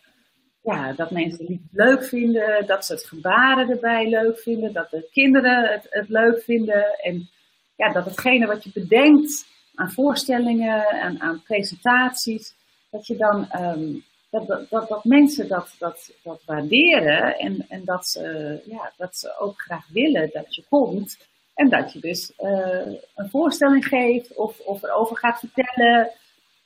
ja, 0.62 0.94
dat 0.94 1.12
mensen 1.12 1.38
de 1.38 1.51
liedjes 1.51 1.72
leuk 1.72 2.03
vinden, 2.03 2.65
dat 2.65 2.86
ze 2.86 2.94
het 2.94 3.06
gebaren 3.06 3.70
erbij 3.70 4.10
leuk 4.10 4.39
vinden, 4.39 4.74
dat 4.74 4.89
de 4.89 5.10
kinderen 5.12 5.72
het, 5.72 5.88
het 5.89 6.10
leuk 6.10 6.41
vinden. 6.41 7.00
En 7.00 7.30
ja, 7.75 7.91
dat 7.91 8.06
hetgene 8.06 8.46
wat 8.46 8.63
je 8.63 8.72
bedenkt 8.74 9.46
aan 9.75 9.91
voorstellingen 9.91 10.86
en 10.86 11.22
aan 11.22 11.44
presentaties, 11.44 12.56
dat 12.89 13.08
je 13.08 13.15
dan 13.15 13.50
um, 13.56 14.03
dat, 14.32 14.48
dat, 14.48 14.70
dat, 14.70 14.89
dat, 14.89 15.03
mensen 15.03 15.48
dat, 15.48 15.75
dat, 15.80 16.12
dat 16.24 16.41
waarderen 16.46 17.38
en, 17.38 17.65
en 17.70 17.86
dat, 17.86 18.08
ze, 18.08 18.62
ja, 18.65 18.91
dat 18.98 19.18
ze 19.18 19.39
ook 19.39 19.62
graag 19.62 19.88
willen 19.88 20.30
dat 20.34 20.56
je 20.56 20.63
komt. 20.70 21.18
En 21.53 21.70
dat 21.70 21.93
je 21.93 22.00
dus 22.00 22.31
uh, 22.39 22.86
een 23.15 23.29
voorstelling 23.29 23.86
geeft 23.86 24.36
of, 24.36 24.60
of 24.60 24.84
erover 24.84 25.17
gaat 25.17 25.39
vertellen 25.39 26.12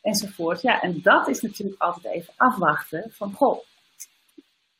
enzovoort. 0.01 0.61
Ja, 0.61 0.81
en 0.81 1.01
dat 1.01 1.27
is 1.27 1.41
natuurlijk 1.41 1.81
altijd 1.81 2.13
even 2.13 2.33
afwachten 2.37 3.11
van, 3.11 3.33
goh, 3.33 3.59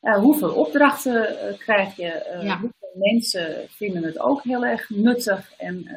uh, 0.02 0.16
hoeveel 0.16 0.54
opdrachten 0.54 1.32
uh, 1.32 1.58
krijg 1.58 1.96
je? 1.96 2.38
Ja. 2.42 2.58
Hoeveel 2.58 2.90
mensen 2.94 3.68
vinden 3.68 4.02
het 4.02 4.18
ook 4.18 4.42
heel 4.42 4.64
erg 4.64 4.90
nuttig 4.90 5.52
en 5.56 5.88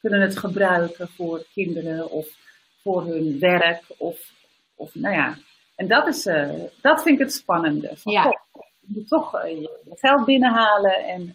kunnen 0.00 0.20
het 0.20 0.38
gebruiken 0.38 1.08
voor 1.08 1.46
kinderen 1.52 2.10
of 2.10 2.28
voor 2.82 3.04
hun 3.04 3.38
werk 3.38 3.82
of, 3.96 4.32
of 4.74 4.94
nou 4.94 5.14
ja, 5.14 5.36
En 5.76 5.88
dat, 5.88 6.06
is, 6.06 6.22
dat 6.80 7.02
vind 7.02 7.06
ik 7.06 7.18
het 7.18 7.32
spannende. 7.32 7.90
Van, 7.96 8.12
Ja. 8.12 8.22
toch, 8.22 8.62
je 8.80 8.86
moet 8.86 9.08
toch 9.08 9.32
je 9.32 9.94
geld 9.94 10.24
binnenhalen 10.24 11.04
en 11.04 11.32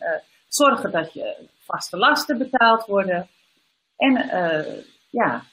zorgen 0.48 0.92
dat 0.92 1.14
je 1.14 1.36
vaste 1.70 1.98
lasten 1.98 2.38
betaald 2.38 2.86
worden. 2.86 3.28
En 3.98 4.14
ja, 5.10 5.44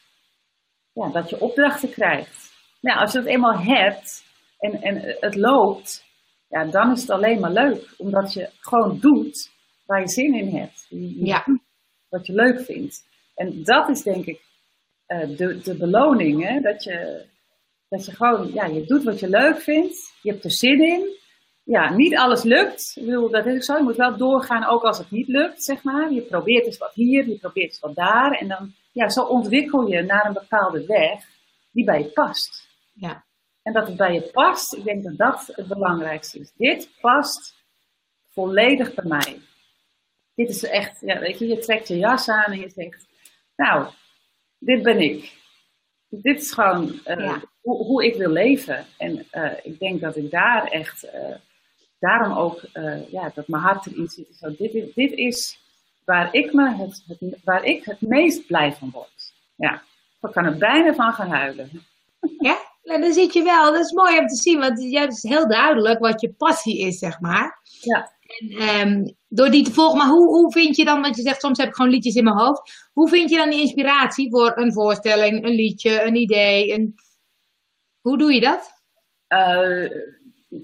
ja, 0.92 1.08
dat 1.12 1.30
je 1.30 1.40
opdrachten 1.40 1.90
krijgt. 1.90 2.52
Nou, 2.80 2.98
als 2.98 3.12
je 3.12 3.18
het 3.18 3.26
eenmaal 3.26 3.58
hebt 3.58 4.24
en, 4.58 4.82
en 4.82 5.16
het 5.20 5.34
loopt, 5.34 6.04
ja, 6.48 6.64
dan 6.64 6.92
is 6.92 7.00
het 7.00 7.10
alleen 7.10 7.40
maar 7.40 7.52
leuk. 7.52 7.94
Omdat 7.96 8.32
je 8.32 8.50
gewoon 8.60 8.98
doet 9.00 9.50
waar 9.86 10.00
je 10.00 10.08
zin 10.08 10.34
in 10.34 10.56
hebt. 10.56 10.86
Je, 10.88 11.24
Ja. 11.24 11.44
wat 12.08 12.26
je 12.26 12.32
leuk 12.32 12.60
vindt. 12.60 13.04
En 13.34 13.64
dat 13.64 13.88
is 13.88 14.02
denk 14.02 14.24
ik 14.26 14.40
eh, 15.06 15.36
de, 15.36 15.60
de 15.62 15.76
beloning. 15.76 16.48
Hè? 16.48 16.60
Dat, 16.60 16.84
je, 16.84 17.24
dat 17.88 18.06
je 18.06 18.12
gewoon, 18.12 18.52
ja, 18.52 18.64
je 18.64 18.84
doet 18.84 19.04
wat 19.04 19.20
je 19.20 19.28
leuk 19.28 19.60
vindt. 19.60 20.14
Je 20.22 20.30
hebt 20.30 20.44
er 20.44 20.50
zin 20.50 20.80
in. 20.80 21.16
Ja, 21.66 21.94
niet 21.94 22.16
alles 22.16 22.42
lukt. 22.42 22.92
Ik 22.96 23.04
bedoel, 23.04 23.30
dat 23.30 23.46
is 23.46 23.64
zo. 23.66 23.76
Je 23.76 23.82
moet 23.82 23.96
wel 23.96 24.16
doorgaan, 24.16 24.64
ook 24.64 24.82
als 24.82 24.98
het 24.98 25.10
niet 25.10 25.28
lukt, 25.28 25.64
zeg 25.64 25.82
maar. 25.82 26.12
Je 26.12 26.20
probeert 26.22 26.66
eens 26.66 26.78
wat 26.78 26.94
hier, 26.94 27.28
je 27.28 27.38
probeert 27.38 27.66
eens 27.70 27.80
wat 27.80 27.94
daar. 27.94 28.32
En 28.32 28.48
dan, 28.48 28.74
ja, 28.92 29.08
zo 29.08 29.22
ontwikkel 29.22 29.86
je 29.86 30.02
naar 30.02 30.26
een 30.26 30.32
bepaalde 30.32 30.86
weg 30.86 31.24
die 31.70 31.84
bij 31.84 31.98
je 31.98 32.04
past. 32.04 32.68
Ja. 32.92 33.24
En 33.62 33.72
dat 33.72 33.86
het 33.86 33.96
bij 33.96 34.12
je 34.14 34.20
past, 34.32 34.74
ik 34.74 34.84
denk 34.84 35.02
dat 35.04 35.16
dat 35.16 35.50
het 35.52 35.66
belangrijkste 35.68 36.38
is. 36.38 36.52
Dit 36.56 36.90
past 37.00 37.54
volledig 38.32 38.94
bij 38.94 39.04
mij. 39.04 39.40
Dit 40.34 40.48
is 40.48 40.62
echt, 40.64 41.00
ja, 41.00 41.18
weet 41.18 41.38
je, 41.38 41.46
je 41.46 41.58
trekt 41.58 41.88
je 41.88 41.96
jas 41.98 42.28
aan 42.28 42.52
en 42.52 42.60
je 42.60 42.68
zegt, 42.70 43.06
nou, 43.56 43.86
dit 44.58 44.82
ben 44.82 45.00
ik. 45.00 45.32
Dit 46.08 46.40
is 46.40 46.52
gewoon 46.52 46.84
uh, 47.06 47.16
Ja. 47.18 47.42
hoe, 47.60 47.84
hoe 47.84 48.04
ik 48.04 48.14
wil 48.16 48.30
leven. 48.30 48.86
En 48.98 49.26
uh, 49.32 49.52
ik 49.62 49.78
denk 49.78 50.00
dat 50.00 50.16
ik 50.16 50.30
daar 50.30 50.66
echt, 50.66 51.04
uh, 51.04 51.34
daarom 51.98 52.36
ook, 52.36 52.60
ja, 53.10 53.32
dat 53.34 53.48
mijn 53.48 53.62
hart 53.62 53.86
erin 53.86 54.08
zit. 54.08 54.36
Zo, 54.40 54.54
dit, 54.56 54.74
is, 54.74 54.94
dit 54.94 55.12
is 55.12 55.60
waar 56.04 56.34
ik, 56.34 56.52
me 56.52 56.74
het, 56.74 57.04
het, 57.06 57.40
waar 57.44 57.64
ik 57.64 57.84
het 57.84 58.00
meest 58.00 58.46
blij 58.46 58.72
van 58.72 58.90
word. 58.90 59.32
Ja, 59.56 59.82
ik 60.20 60.32
kan 60.32 60.44
er 60.44 60.58
bijna 60.58 60.94
van 60.94 61.12
gaan 61.12 61.30
huilen. 61.30 61.70
Ja, 62.38 62.58
nou, 62.82 63.00
dan 63.00 63.12
zit 63.12 63.32
je 63.32 63.42
wel. 63.42 63.72
Dat 63.72 63.84
is 63.84 63.92
mooi 63.92 64.18
om 64.18 64.26
te 64.26 64.36
zien, 64.36 64.58
want 64.58 64.82
ja, 64.82 65.00
het 65.00 65.12
is 65.12 65.22
heel 65.22 65.48
duidelijk 65.48 65.98
wat 65.98 66.20
je 66.20 66.32
passie 66.32 66.78
is, 66.78 66.98
zeg 66.98 67.20
maar. 67.20 67.60
Ja. 67.80 68.14
En, 68.26 68.62
um, 68.62 69.16
door 69.28 69.50
die 69.50 69.64
te 69.64 69.72
volgen, 69.72 69.98
maar 69.98 70.08
hoe, 70.08 70.26
hoe 70.26 70.52
vind 70.52 70.76
je 70.76 70.84
dan, 70.84 71.00
want 71.00 71.16
je 71.16 71.22
zegt 71.22 71.40
soms 71.40 71.58
heb 71.58 71.68
ik 71.68 71.74
gewoon 71.74 71.90
liedjes 71.90 72.14
in 72.14 72.24
mijn 72.24 72.36
hoofd. 72.36 72.88
Hoe 72.92 73.08
vind 73.08 73.30
je 73.30 73.36
dan 73.36 73.50
die 73.50 73.60
inspiratie 73.60 74.30
voor 74.30 74.58
een 74.58 74.72
voorstelling, 74.72 75.44
een 75.44 75.54
liedje, 75.54 76.02
een 76.02 76.16
idee? 76.16 76.72
Een... 76.72 76.94
Hoe 78.00 78.18
doe 78.18 78.32
je 78.32 78.40
dat? 78.40 78.70
Uh, 79.28 79.90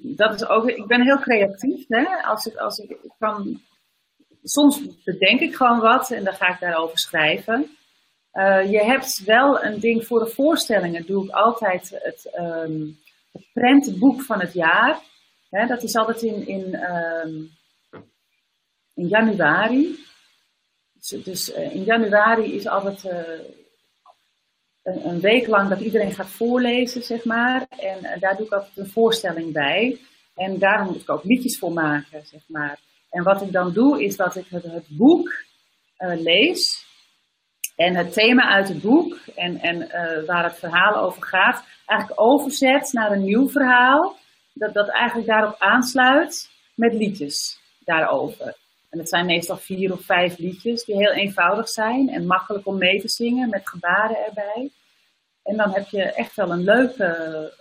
dat 0.02 0.34
is 0.34 0.46
ook, 0.46 0.68
ik 0.68 0.86
ben 0.86 1.02
heel 1.02 1.18
creatief. 1.18 1.84
Hè? 1.88 2.22
Als 2.22 2.46
ik, 2.46 2.56
als 2.56 2.78
ik, 2.78 2.96
kan, 3.18 3.60
soms 4.42 5.02
bedenk 5.04 5.40
ik 5.40 5.54
gewoon 5.54 5.80
wat 5.80 6.10
en 6.10 6.24
dan 6.24 6.34
ga 6.34 6.48
ik 6.48 6.60
daarover 6.60 6.98
schrijven. 6.98 7.76
Uh, 8.32 8.70
je 8.70 8.84
hebt 8.84 9.24
wel 9.24 9.64
een 9.64 9.80
ding 9.80 10.06
voor 10.06 10.18
de 10.18 10.30
voorstellingen, 10.30 11.06
doe 11.06 11.24
ik 11.24 11.30
altijd 11.30 11.90
het, 12.02 12.30
um, 12.38 12.98
het 13.32 13.46
prentenboek 13.52 14.22
van 14.22 14.40
het 14.40 14.52
jaar. 14.52 15.00
Hè, 15.50 15.66
dat 15.66 15.82
is 15.82 15.96
altijd 15.96 16.22
in, 16.22 16.46
in, 16.46 16.74
um, 16.74 17.50
in 18.94 19.06
januari. 19.08 19.98
Dus, 20.92 21.24
dus 21.24 21.56
uh, 21.56 21.74
in 21.74 21.84
januari 21.84 22.54
is 22.54 22.66
altijd 22.66 23.04
uh, 23.04 23.12
een, 24.82 25.08
een, 25.08 25.20
week 25.20 25.46
lang 25.46 25.68
dat 25.68 25.80
iedereen 25.80 26.12
gaat 26.12 26.30
voorlezen, 26.30 27.02
zeg 27.02 27.24
maar. 27.24 27.66
En 27.68 28.20
daar 28.20 28.36
doe 28.36 28.46
ik 28.46 28.52
altijd 28.52 28.76
een 28.76 28.90
voorstelling 28.90 29.52
bij. 29.52 30.00
En 30.34 30.58
daar 30.58 30.84
moet 30.84 31.00
ik 31.00 31.10
ook 31.10 31.24
liedjes 31.24 31.58
voor 31.58 31.72
maken, 31.72 32.26
zeg 32.26 32.42
maar. 32.46 32.78
En 33.10 33.22
wat 33.22 33.42
ik 33.42 33.52
dan 33.52 33.72
doe, 33.72 34.04
is 34.04 34.16
dat 34.16 34.36
ik 34.36 34.46
het, 34.48 34.62
het 34.62 34.86
boek 34.88 35.44
lees. 35.98 36.90
En 37.76 37.96
het 37.96 38.12
thema 38.12 38.48
uit 38.48 38.68
het 38.68 38.82
boek 38.82 39.18
en, 39.34 39.58
en 39.60 39.76
uh, 39.76 40.26
waar 40.26 40.44
het 40.44 40.58
verhaal 40.58 40.96
over 40.96 41.22
gaat, 41.22 41.64
eigenlijk 41.86 42.20
overzet 42.20 42.92
naar 42.92 43.12
een 43.12 43.24
nieuw 43.24 43.48
verhaal. 43.48 44.16
Dat, 44.52 44.74
dat 44.74 44.88
eigenlijk 44.88 45.28
daarop 45.28 45.54
aansluit 45.58 46.50
met 46.74 46.94
liedjes 46.94 47.60
daarover. 47.84 48.56
En 48.92 48.98
het 48.98 49.08
zijn 49.08 49.26
meestal 49.26 49.56
vier 49.56 49.92
of 49.92 50.04
vijf 50.04 50.38
liedjes 50.38 50.84
die 50.84 50.96
heel 50.96 51.12
eenvoudig 51.12 51.68
zijn 51.68 52.08
en 52.08 52.26
makkelijk 52.26 52.66
om 52.66 52.78
mee 52.78 53.00
te 53.00 53.08
zingen 53.08 53.48
met 53.48 53.68
gebaren 53.68 54.24
erbij. 54.26 54.70
En 55.42 55.56
dan 55.56 55.70
heb 55.70 55.88
je 55.88 56.02
echt 56.02 56.34
wel 56.34 56.50
een 56.50 56.64
leuke 56.64 57.52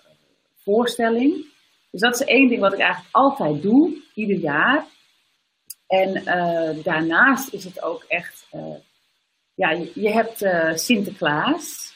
voorstelling. 0.55 1.45
Dus 1.91 2.01
dat 2.01 2.13
is 2.13 2.27
één 2.27 2.47
ding 2.47 2.59
wat 2.59 2.73
ik 2.73 2.79
eigenlijk 2.79 3.15
altijd 3.15 3.61
doe, 3.61 4.03
ieder 4.13 4.37
jaar. 4.37 4.85
En 5.87 6.17
uh, 6.17 6.83
daarnaast 6.83 7.53
is 7.53 7.63
het 7.63 7.81
ook 7.81 8.03
echt. 8.03 8.47
Uh, 8.53 8.75
ja, 9.53 9.69
je, 9.69 9.91
je 9.95 10.09
hebt 10.09 10.41
uh, 10.41 10.75
Sinterklaas. 10.75 11.93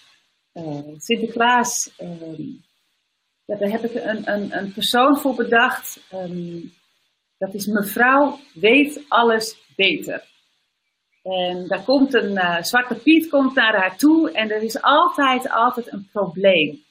Sinterklaas, 0.97 1.91
um, 1.99 2.63
ja, 3.45 3.55
daar 3.55 3.69
heb 3.69 3.83
ik 3.83 3.95
een, 3.95 4.31
een, 4.31 4.57
een 4.57 4.73
persoon 4.73 5.17
voor 5.17 5.35
bedacht. 5.35 5.99
Um, 6.13 6.73
dat 7.45 7.53
is 7.53 7.65
mevrouw 7.65 8.39
weet 8.53 9.05
alles 9.07 9.57
beter. 9.75 10.23
En 11.23 11.67
daar 11.67 11.83
komt 11.83 12.13
een 12.13 12.31
uh, 12.31 12.61
zwarte 12.61 12.95
Piet 12.95 13.29
komt 13.29 13.55
naar 13.55 13.75
haar 13.75 13.97
toe 13.97 14.31
en 14.31 14.51
er 14.51 14.61
is 14.61 14.81
altijd, 14.81 15.49
altijd 15.49 15.91
een 15.91 16.09
probleem. 16.11 16.83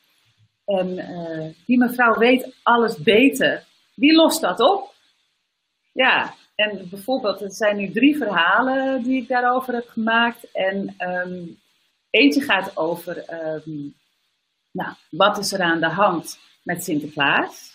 En 0.65 0.95
die 1.67 1.79
mevrouw 1.79 2.19
weet 2.19 2.55
alles 2.63 2.97
beter. 2.97 3.65
Die 3.95 4.13
lost 4.13 4.41
dat 4.41 4.61
op. 4.61 4.95
Ja, 5.93 6.35
en 6.55 6.89
bijvoorbeeld, 6.91 7.41
er 7.41 7.53
zijn 7.53 7.77
nu 7.77 7.91
drie 7.91 8.17
verhalen 8.17 9.03
die 9.03 9.23
ik 9.23 9.29
daarover 9.29 9.75
heb 9.75 9.89
gemaakt. 9.89 10.51
En 10.53 10.95
um, 10.99 11.59
eentje 12.11 12.41
gaat 12.41 12.77
over, 12.77 13.25
um, 13.45 13.95
nou, 14.71 14.95
wat 15.11 15.39
is 15.39 15.53
er 15.53 15.61
aan 15.61 15.81
de 15.81 15.91
hand 15.91 16.39
met 16.63 16.85
Sinterklaas? 16.85 17.74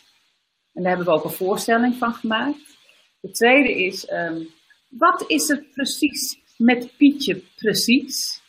En 0.79 0.85
daar 0.85 0.95
hebben 0.95 1.13
we 1.13 1.19
ook 1.19 1.25
een 1.25 1.37
voorstelling 1.37 1.95
van 1.95 2.13
gemaakt. 2.13 2.77
De 3.19 3.31
tweede 3.31 3.83
is, 3.83 4.11
um, 4.11 4.49
wat 4.89 5.23
is 5.27 5.49
er 5.49 5.65
precies 5.73 6.39
met 6.57 6.97
Pietje 6.97 7.41
precies? 7.55 8.41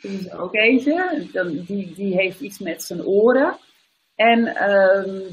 Dat 0.00 0.10
is 0.10 0.32
ook 0.32 0.54
eentje, 0.54 1.26
die, 1.66 1.94
die 1.94 2.14
heeft 2.14 2.40
iets 2.40 2.58
met 2.58 2.82
zijn 2.82 3.04
oren. 3.04 3.56
En 4.14 4.44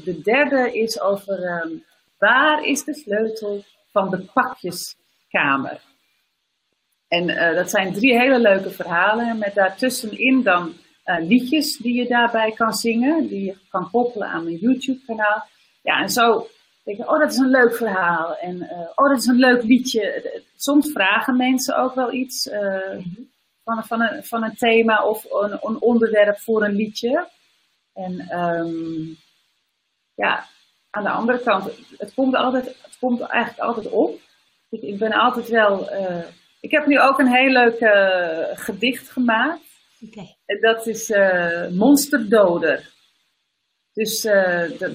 de 0.04 0.20
derde 0.22 0.78
is 0.78 1.00
over, 1.00 1.68
waar 2.18 2.64
is 2.64 2.84
de 2.84 2.94
sleutel 2.94 3.64
van 3.92 4.10
de 4.10 4.18
pakjeskamer. 4.32 5.80
En 7.08 7.28
uh, 7.28 7.54
dat 7.54 7.70
zijn 7.70 7.92
drie 7.92 8.18
hele 8.18 8.40
leuke 8.40 8.70
verhalen 8.70 9.38
met 9.38 9.54
daartussenin 9.54 10.42
dan 10.42 10.72
uh, 11.04 11.16
liedjes 11.20 11.76
die 11.76 11.94
je 11.94 12.08
daarbij 12.08 12.52
kan 12.52 12.72
zingen, 12.72 13.26
die 13.26 13.44
je 13.44 13.56
kan 13.68 13.90
koppelen 13.90 14.28
aan 14.28 14.44
mijn 14.44 14.56
YouTube 14.56 15.04
kanaal. 15.06 15.46
Ja, 15.88 16.00
en 16.00 16.08
zo 16.08 16.48
denk 16.84 16.96
je, 16.96 17.08
oh 17.08 17.18
dat 17.18 17.30
is 17.30 17.36
een 17.36 17.50
leuk 17.50 17.76
verhaal 17.76 18.36
en 18.36 18.56
uh, 18.56 18.88
oh 18.94 19.08
dat 19.08 19.18
is 19.18 19.26
een 19.26 19.38
leuk 19.38 19.62
liedje. 19.62 20.42
Soms 20.56 20.92
vragen 20.92 21.36
mensen 21.36 21.76
ook 21.76 21.94
wel 21.94 22.12
iets 22.12 22.48
van, 23.64 23.84
van, 23.84 24.00
een, 24.00 24.24
van 24.24 24.42
een 24.42 24.56
thema 24.56 25.04
of 25.04 25.24
een, 25.30 25.58
een 25.62 25.80
onderwerp 25.80 26.38
voor 26.38 26.64
een 26.64 26.74
liedje. 26.74 27.28
En 27.94 28.38
um, 28.38 29.16
ja, 30.14 30.44
aan 30.90 31.02
de 31.02 31.10
andere 31.10 31.42
kant, 31.42 31.70
het 31.98 32.14
komt, 32.14 32.34
altijd, 32.34 32.64
het 32.64 32.96
komt 33.00 33.20
eigenlijk 33.20 33.68
altijd 33.68 33.88
op. 33.88 34.20
Ik, 34.68 34.82
ik 34.82 34.98
ben 34.98 35.12
altijd 35.12 35.48
wel. 35.48 35.92
Uh, 35.92 36.24
ik 36.60 36.70
heb 36.70 36.86
nu 36.86 37.00
ook 37.00 37.18
een 37.18 37.34
heel 37.34 37.50
leuk 37.50 37.80
uh, 37.80 38.58
gedicht 38.58 39.10
gemaakt. 39.10 39.60
Okay. 40.06 40.36
Dat 40.60 40.86
is 40.86 41.10
uh, 41.10 41.68
Monsterdoder. 41.68 42.96
Dus 43.98 44.20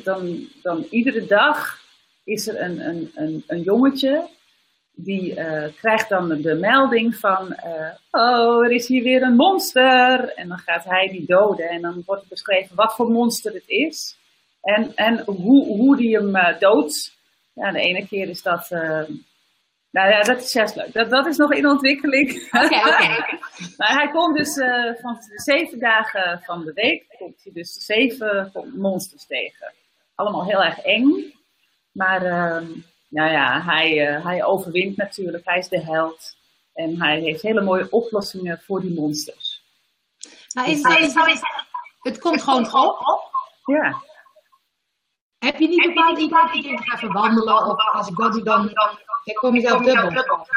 dan, 0.03 0.47
dan 0.61 0.85
iedere 0.89 1.25
dag 1.25 1.79
is 2.23 2.47
er 2.47 2.61
een, 2.61 2.79
een, 2.87 3.11
een, 3.15 3.43
een 3.47 3.61
jongetje. 3.61 4.27
Die 4.91 5.33
krijgt 5.75 6.09
dan 6.09 6.41
de 6.41 6.55
melding 6.55 7.15
van. 7.15 7.55
oh, 8.11 8.65
er 8.65 8.71
is 8.71 8.87
hier 8.87 9.03
weer 9.03 9.21
een 9.21 9.35
monster. 9.35 10.33
En 10.33 10.47
dan 10.47 10.57
gaat 10.57 10.83
hij 10.83 11.07
die 11.07 11.25
doden. 11.25 11.69
En 11.69 11.81
dan 11.81 12.03
wordt 12.05 12.27
beschreven 12.27 12.75
wat 12.75 12.95
voor 12.95 13.09
monster 13.09 13.53
het 13.53 13.67
is. 13.67 14.17
En, 14.61 14.95
en 14.95 15.23
hoe, 15.25 15.65
hoe 15.65 15.97
die 15.97 16.17
hem 16.17 16.59
doodt. 16.59 17.17
Ja, 17.53 17.71
de 17.71 17.79
ene 17.79 18.07
keer 18.07 18.29
is 18.29 18.41
dat. 18.41 18.69
Uh, 19.93 20.01
nou 20.01 20.09
ja, 20.09 20.21
dat 20.21 20.41
is 20.41 20.53
juist 20.53 20.75
leuk. 20.75 20.93
Dat, 20.93 21.09
dat 21.09 21.25
is 21.25 21.37
nog 21.37 21.53
in 21.53 21.67
ontwikkeling. 21.67 22.47
Oké, 22.51 22.65
okay, 22.65 22.79
oké. 22.79 22.89
Okay. 22.89 23.39
maar 23.77 23.93
hij 23.93 24.09
komt 24.11 24.37
dus 24.37 24.57
uh, 24.57 24.93
van 25.01 25.17
zeven 25.35 25.79
dagen 25.79 26.41
van 26.43 26.65
de 26.65 26.73
week. 26.73 27.15
Komt 27.17 27.43
hij 27.43 27.53
dus 27.53 27.73
zeven 27.73 28.51
monsters 28.75 29.25
tegen. 29.25 29.73
Allemaal 30.15 30.45
heel 30.45 30.63
erg 30.63 30.79
eng. 30.79 31.33
Maar 31.91 32.21
nou 33.09 33.31
ja, 33.31 33.61
hij, 33.61 33.89
hij 34.23 34.43
overwint 34.43 34.97
natuurlijk. 34.97 35.45
Hij 35.45 35.57
is 35.57 35.69
de 35.69 35.81
held. 35.81 36.35
En 36.73 37.01
hij 37.01 37.19
heeft 37.19 37.41
hele 37.41 37.61
mooie 37.61 37.87
oplossingen 37.89 38.61
voor 38.65 38.81
die 38.81 38.93
monsters. 38.93 39.63
Is, 40.65 40.81
is, 40.81 41.15
is, 41.15 41.41
het 42.01 42.19
komt 42.19 42.41
gewoon 42.41 42.73
op. 42.73 43.31
Ja. 43.65 44.01
Heb 45.43 45.59
je 45.59 45.67
niet 45.67 45.93
bepaald 45.93 46.17
idee 46.17 46.71
dat 46.71 46.83
je 46.83 46.89
gaat 46.89 46.99
verwandelen 46.99 47.65
of 47.65 47.91
als 47.91 48.07
ik 48.07 48.15
dat 48.15 48.33
doe 48.33 48.43
dan, 48.43 48.71
dan 48.73 48.97
kom 49.33 49.55
je 49.55 49.61
zelf 49.61 49.81
dubbel? 49.81 50.47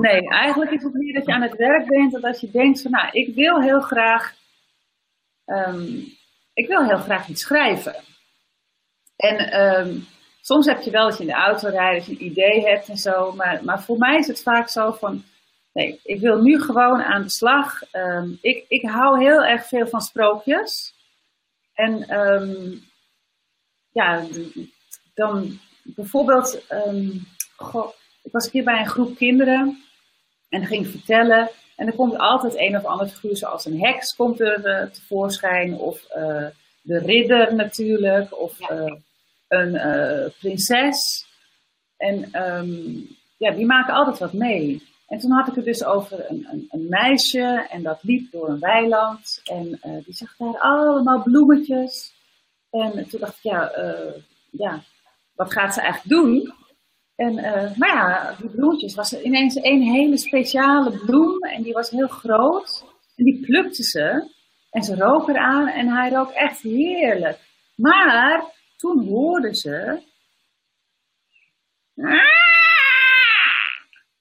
Nee, 0.00 0.28
eigenlijk 0.28 0.70
is 0.70 0.82
het 0.82 0.94
meer 0.94 1.14
dat 1.14 1.26
je 1.26 1.32
aan 1.32 1.42
het 1.42 1.56
werk 1.56 1.86
bent 1.86 2.14
en 2.14 2.20
dat 2.20 2.40
je 2.40 2.50
denkt 2.50 2.82
van 2.82 2.90
nou, 2.90 3.08
ik 3.10 3.34
wil 3.34 3.60
heel 3.60 3.80
graag, 3.80 4.34
um, 5.46 6.04
ik 6.54 6.66
wil 6.66 6.84
heel 6.84 6.98
graag 6.98 7.28
iets 7.28 7.42
schrijven. 7.42 7.94
En 9.16 9.60
um, 9.60 10.06
soms 10.40 10.66
heb 10.66 10.80
je 10.80 10.90
wel 10.90 11.08
dat 11.08 11.16
je 11.16 11.22
in 11.22 11.28
de 11.28 11.34
auto 11.34 11.68
rijdt, 11.68 12.06
dat 12.06 12.06
je 12.06 12.12
een 12.12 12.30
idee 12.30 12.60
hebt 12.60 12.88
en 12.88 12.96
zo, 12.96 13.32
maar, 13.32 13.64
maar 13.64 13.82
voor 13.82 13.98
mij 13.98 14.18
is 14.18 14.26
het 14.26 14.42
vaak 14.42 14.68
zo 14.68 14.92
van, 14.92 15.24
nee, 15.72 16.00
ik 16.04 16.20
wil 16.20 16.42
nu 16.42 16.60
gewoon 16.60 17.02
aan 17.02 17.22
de 17.22 17.30
slag. 17.30 17.80
Um, 17.92 18.38
ik, 18.40 18.64
ik 18.68 18.90
hou 18.90 19.18
heel 19.22 19.44
erg 19.44 19.66
veel 19.66 19.86
van 19.86 20.00
sprookjes. 20.00 20.94
En 21.74 22.18
um, 22.18 22.88
ja, 23.92 24.26
dan 25.14 25.58
bijvoorbeeld, 25.82 26.64
um, 26.86 27.26
goh, 27.56 27.88
ik 28.22 28.32
was 28.32 28.44
een 28.44 28.50
keer 28.50 28.64
bij 28.64 28.80
een 28.80 28.88
groep 28.88 29.16
kinderen 29.16 29.82
en 30.48 30.66
ging 30.66 30.86
vertellen. 30.86 31.50
En 31.76 31.86
er 31.86 31.94
komt 31.94 32.18
altijd 32.18 32.58
een 32.58 32.76
of 32.76 32.84
andere 32.84 33.10
figuur, 33.10 33.36
zoals 33.36 33.64
een 33.64 33.80
heks 33.80 34.14
komt 34.14 34.40
er 34.40 34.82
uh, 34.82 34.90
tevoorschijn, 34.90 35.74
of 35.74 36.06
uh, 36.16 36.46
de 36.82 36.98
ridder 36.98 37.54
natuurlijk, 37.54 38.40
of 38.40 38.58
ja. 38.58 38.74
uh, 38.74 38.94
een 39.48 40.32
prinses. 40.38 41.26
En 41.96 42.42
um, 42.48 43.08
ja, 43.36 43.50
die 43.50 43.66
maken 43.66 43.94
altijd 43.94 44.18
wat 44.18 44.32
mee. 44.32 44.88
En 45.08 45.18
toen 45.18 45.30
had 45.30 45.48
ik 45.48 45.54
het 45.54 45.64
dus 45.64 45.84
over 45.84 46.30
een, 46.30 46.48
een, 46.50 46.66
een 46.70 46.86
meisje 46.88 47.66
en 47.70 47.82
dat 47.82 47.98
liep 48.02 48.30
door 48.30 48.48
een 48.48 48.58
weiland. 48.58 49.40
En 49.44 49.80
die 50.04 50.14
zag 50.14 50.36
daar 50.36 50.58
allemaal 50.58 51.22
bloemetjes. 51.22 52.12
En 52.70 53.08
toen 53.08 53.20
dacht 53.20 53.36
ik, 53.36 53.42
ja, 53.42 53.72
ja, 54.50 54.82
wat 55.34 55.52
gaat 55.52 55.74
ze 55.74 55.80
eigenlijk 55.80 56.14
doen? 56.14 56.54
En, 57.20 57.38
uh, 57.38 57.76
maar 57.76 57.94
ja, 57.94 58.34
die 58.38 58.50
bloemetjes 58.50 58.94
was 58.94 59.12
er 59.12 59.22
ineens 59.22 59.54
een 59.54 59.82
hele 59.82 60.16
speciale 60.16 60.98
bloem 60.98 61.38
en 61.38 61.62
die 61.62 61.72
was 61.72 61.90
heel 61.90 62.08
groot. 62.08 62.84
En 63.16 63.24
die 63.24 63.40
plukte 63.40 63.82
ze 63.82 64.30
en 64.70 64.82
ze 64.82 64.96
rook 64.96 65.28
eraan 65.28 65.68
en 65.68 65.88
hij 65.88 66.10
rook 66.10 66.30
echt 66.30 66.60
heerlijk. 66.60 67.38
Maar 67.74 68.44
toen 68.76 69.06
hoorden 69.08 69.54
ze. 69.54 70.02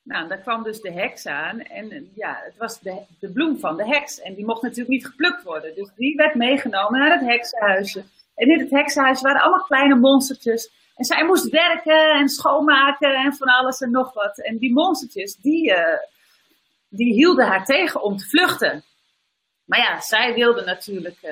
Nou, 0.04 0.28
daar 0.28 0.42
kwam 0.42 0.64
dus 0.64 0.82
de 0.82 0.92
heks 0.92 1.26
aan 1.26 1.62
en 1.62 2.12
ja, 2.16 2.42
het 2.44 2.58
was 2.58 2.80
de, 2.80 3.02
de 3.20 3.32
bloem 3.32 3.60
van 3.60 3.78
de 3.78 3.88
heks 3.88 4.22
en 4.22 4.34
die 4.34 4.46
mocht 4.46 4.62
natuurlijk 4.62 4.90
niet 4.90 5.06
geplukt 5.06 5.44
worden. 5.44 5.76
Dus 5.76 5.92
die 5.96 6.16
werd 6.16 6.36
meegenomen 6.36 7.00
naar 7.00 7.20
het 7.20 7.28
heksenhuisje. 7.28 8.04
En 8.39 8.49
in 8.49 8.60
het 8.60 8.71
heksenhuis 8.71 9.21
waren 9.21 9.41
allemaal 9.41 9.65
kleine 9.65 9.95
monstertjes 9.95 10.71
en 10.95 11.06
zij 11.06 11.25
moest 11.25 11.49
werken 11.49 12.12
en 12.12 12.30
schoonmaken 12.30 13.15
en 13.15 13.34
van 13.34 13.47
alles 13.47 13.80
en 13.80 13.91
nog 13.91 14.13
wat. 14.13 14.39
En 14.39 14.58
die 14.58 14.73
monstertjes, 14.73 15.36
die, 15.36 15.69
uh, 15.69 15.97
die 16.89 17.13
hielden 17.13 17.47
haar 17.47 17.65
tegen 17.65 18.02
om 18.02 18.17
te 18.17 18.25
vluchten. 18.25 18.84
Maar 19.65 19.80
ja, 19.80 20.02
zij 20.02 20.34
wilde 20.34 20.63
natuurlijk 20.63 21.17
uh, 21.21 21.32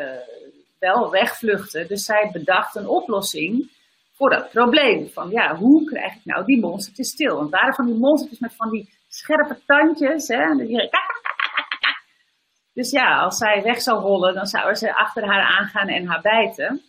wel 0.79 1.11
wegvluchten. 1.11 1.87
Dus 1.87 2.03
zij 2.03 2.29
bedacht 2.31 2.75
een 2.75 2.87
oplossing 2.87 3.71
voor 4.13 4.29
dat 4.29 4.49
probleem. 4.49 5.09
Van 5.09 5.29
ja, 5.29 5.55
hoe 5.55 5.85
krijg 5.85 6.15
ik 6.15 6.25
nou 6.25 6.45
die 6.45 6.59
monstertjes 6.59 7.09
stil? 7.09 7.35
Want 7.35 7.49
waren 7.49 7.73
van 7.73 7.85
die 7.85 7.99
monstertjes 7.99 8.39
met 8.39 8.55
van 8.55 8.69
die 8.69 8.89
scherpe 9.09 9.59
tandjes. 9.65 10.27
Hè? 10.27 10.55
Dus 12.73 12.91
ja, 12.91 13.19
als 13.19 13.37
zij 13.37 13.61
weg 13.63 13.81
zou 13.81 14.01
rollen, 14.01 14.33
dan 14.33 14.45
zouden 14.45 14.75
ze 14.75 14.95
achter 14.95 15.25
haar 15.25 15.59
aangaan 15.59 15.87
en 15.87 16.07
haar 16.07 16.21
bijten. 16.21 16.81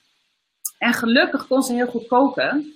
En 0.78 0.92
gelukkig 0.92 1.46
kon 1.46 1.62
ze 1.62 1.74
heel 1.74 1.86
goed 1.86 2.06
koken. 2.06 2.72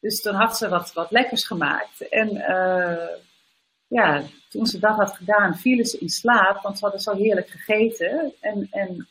Dus 0.00 0.22
toen 0.22 0.34
had 0.34 0.56
ze 0.56 0.68
wat, 0.68 0.92
wat 0.92 1.10
lekkers 1.10 1.44
gemaakt. 1.44 2.08
En 2.08 2.34
uh, 2.34 3.08
ja, 3.86 4.22
toen 4.48 4.66
ze 4.66 4.78
dat 4.78 4.96
had 4.96 5.16
gedaan, 5.16 5.56
vielen 5.56 5.84
ze 5.84 5.98
in 5.98 6.08
slaap, 6.08 6.62
want 6.62 6.78
ze 6.78 6.84
hadden 6.84 7.00
zo 7.00 7.14
heerlijk 7.14 7.48
gegeten. 7.48 8.32
En, 8.40 8.68
en 8.70 9.08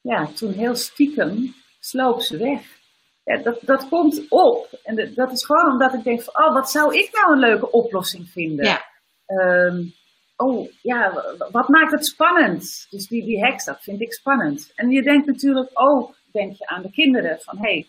ja, 0.00 0.26
toen 0.26 0.52
heel 0.52 0.74
stiekem 0.74 1.54
sloop 1.80 2.20
ze 2.20 2.36
weg. 2.36 2.78
Ja, 3.24 3.36
dat, 3.36 3.58
dat 3.62 3.88
komt 3.88 4.26
op. 4.28 4.80
En 4.82 4.94
de, 4.94 5.12
dat 5.14 5.32
is 5.32 5.44
gewoon 5.44 5.72
omdat 5.72 5.94
ik 5.94 6.04
denk 6.04 6.22
van, 6.22 6.44
oh, 6.44 6.52
wat 6.52 6.70
zou 6.70 6.96
ik 6.98 7.12
nou 7.12 7.32
een 7.32 7.38
leuke 7.38 7.70
oplossing 7.70 8.28
vinden? 8.28 8.64
Ja. 8.64 8.84
Um, 9.26 9.94
oh, 10.36 10.68
ja, 10.82 11.24
wat 11.50 11.68
maakt 11.68 11.92
het 11.92 12.06
spannend? 12.06 12.86
Dus 12.90 13.06
die, 13.06 13.24
die 13.24 13.44
heks, 13.44 13.64
dat 13.64 13.82
vind 13.82 14.00
ik 14.00 14.12
spannend. 14.12 14.72
En 14.74 14.90
je 14.90 15.02
denkt 15.02 15.26
natuurlijk 15.26 15.70
ook 15.72 16.18
denk 16.32 16.56
je 16.56 16.66
aan 16.66 16.82
de 16.82 16.90
kinderen. 16.90 17.40
Van 17.40 17.58
hé, 17.58 17.62
hey, 17.62 17.86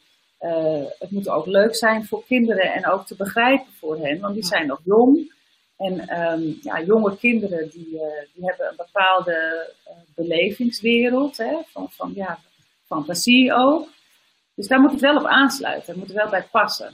uh, 0.51 0.89
het 0.99 1.11
moet 1.11 1.29
ook 1.29 1.45
leuk 1.45 1.75
zijn 1.75 2.05
voor 2.05 2.23
kinderen 2.25 2.73
en 2.73 2.87
ook 2.87 3.05
te 3.05 3.15
begrijpen 3.15 3.73
voor 3.79 3.97
hen, 3.97 4.19
want 4.19 4.33
die 4.33 4.45
zijn 4.45 4.67
nog 4.67 4.81
jong. 4.83 5.33
En 5.77 6.21
um, 6.21 6.57
ja, 6.61 6.81
jonge 6.81 7.17
kinderen 7.17 7.69
die, 7.69 7.87
uh, 7.93 8.01
die 8.33 8.45
hebben 8.45 8.67
een 8.69 8.75
bepaalde 8.75 9.69
uh, 9.87 9.93
belevingswereld, 10.15 11.37
hè, 11.37 11.57
van, 11.65 11.89
van 11.89 12.11
ja, 12.15 12.39
fantasie 12.85 13.53
ook. 13.53 13.89
Dus 14.55 14.67
daar 14.67 14.79
moet 14.79 14.91
het 14.91 15.01
wel 15.01 15.17
op 15.17 15.25
aansluiten, 15.25 15.87
daar 15.87 15.97
moet 15.97 16.07
het 16.07 16.17
wel 16.17 16.29
bij 16.29 16.47
passen. 16.51 16.93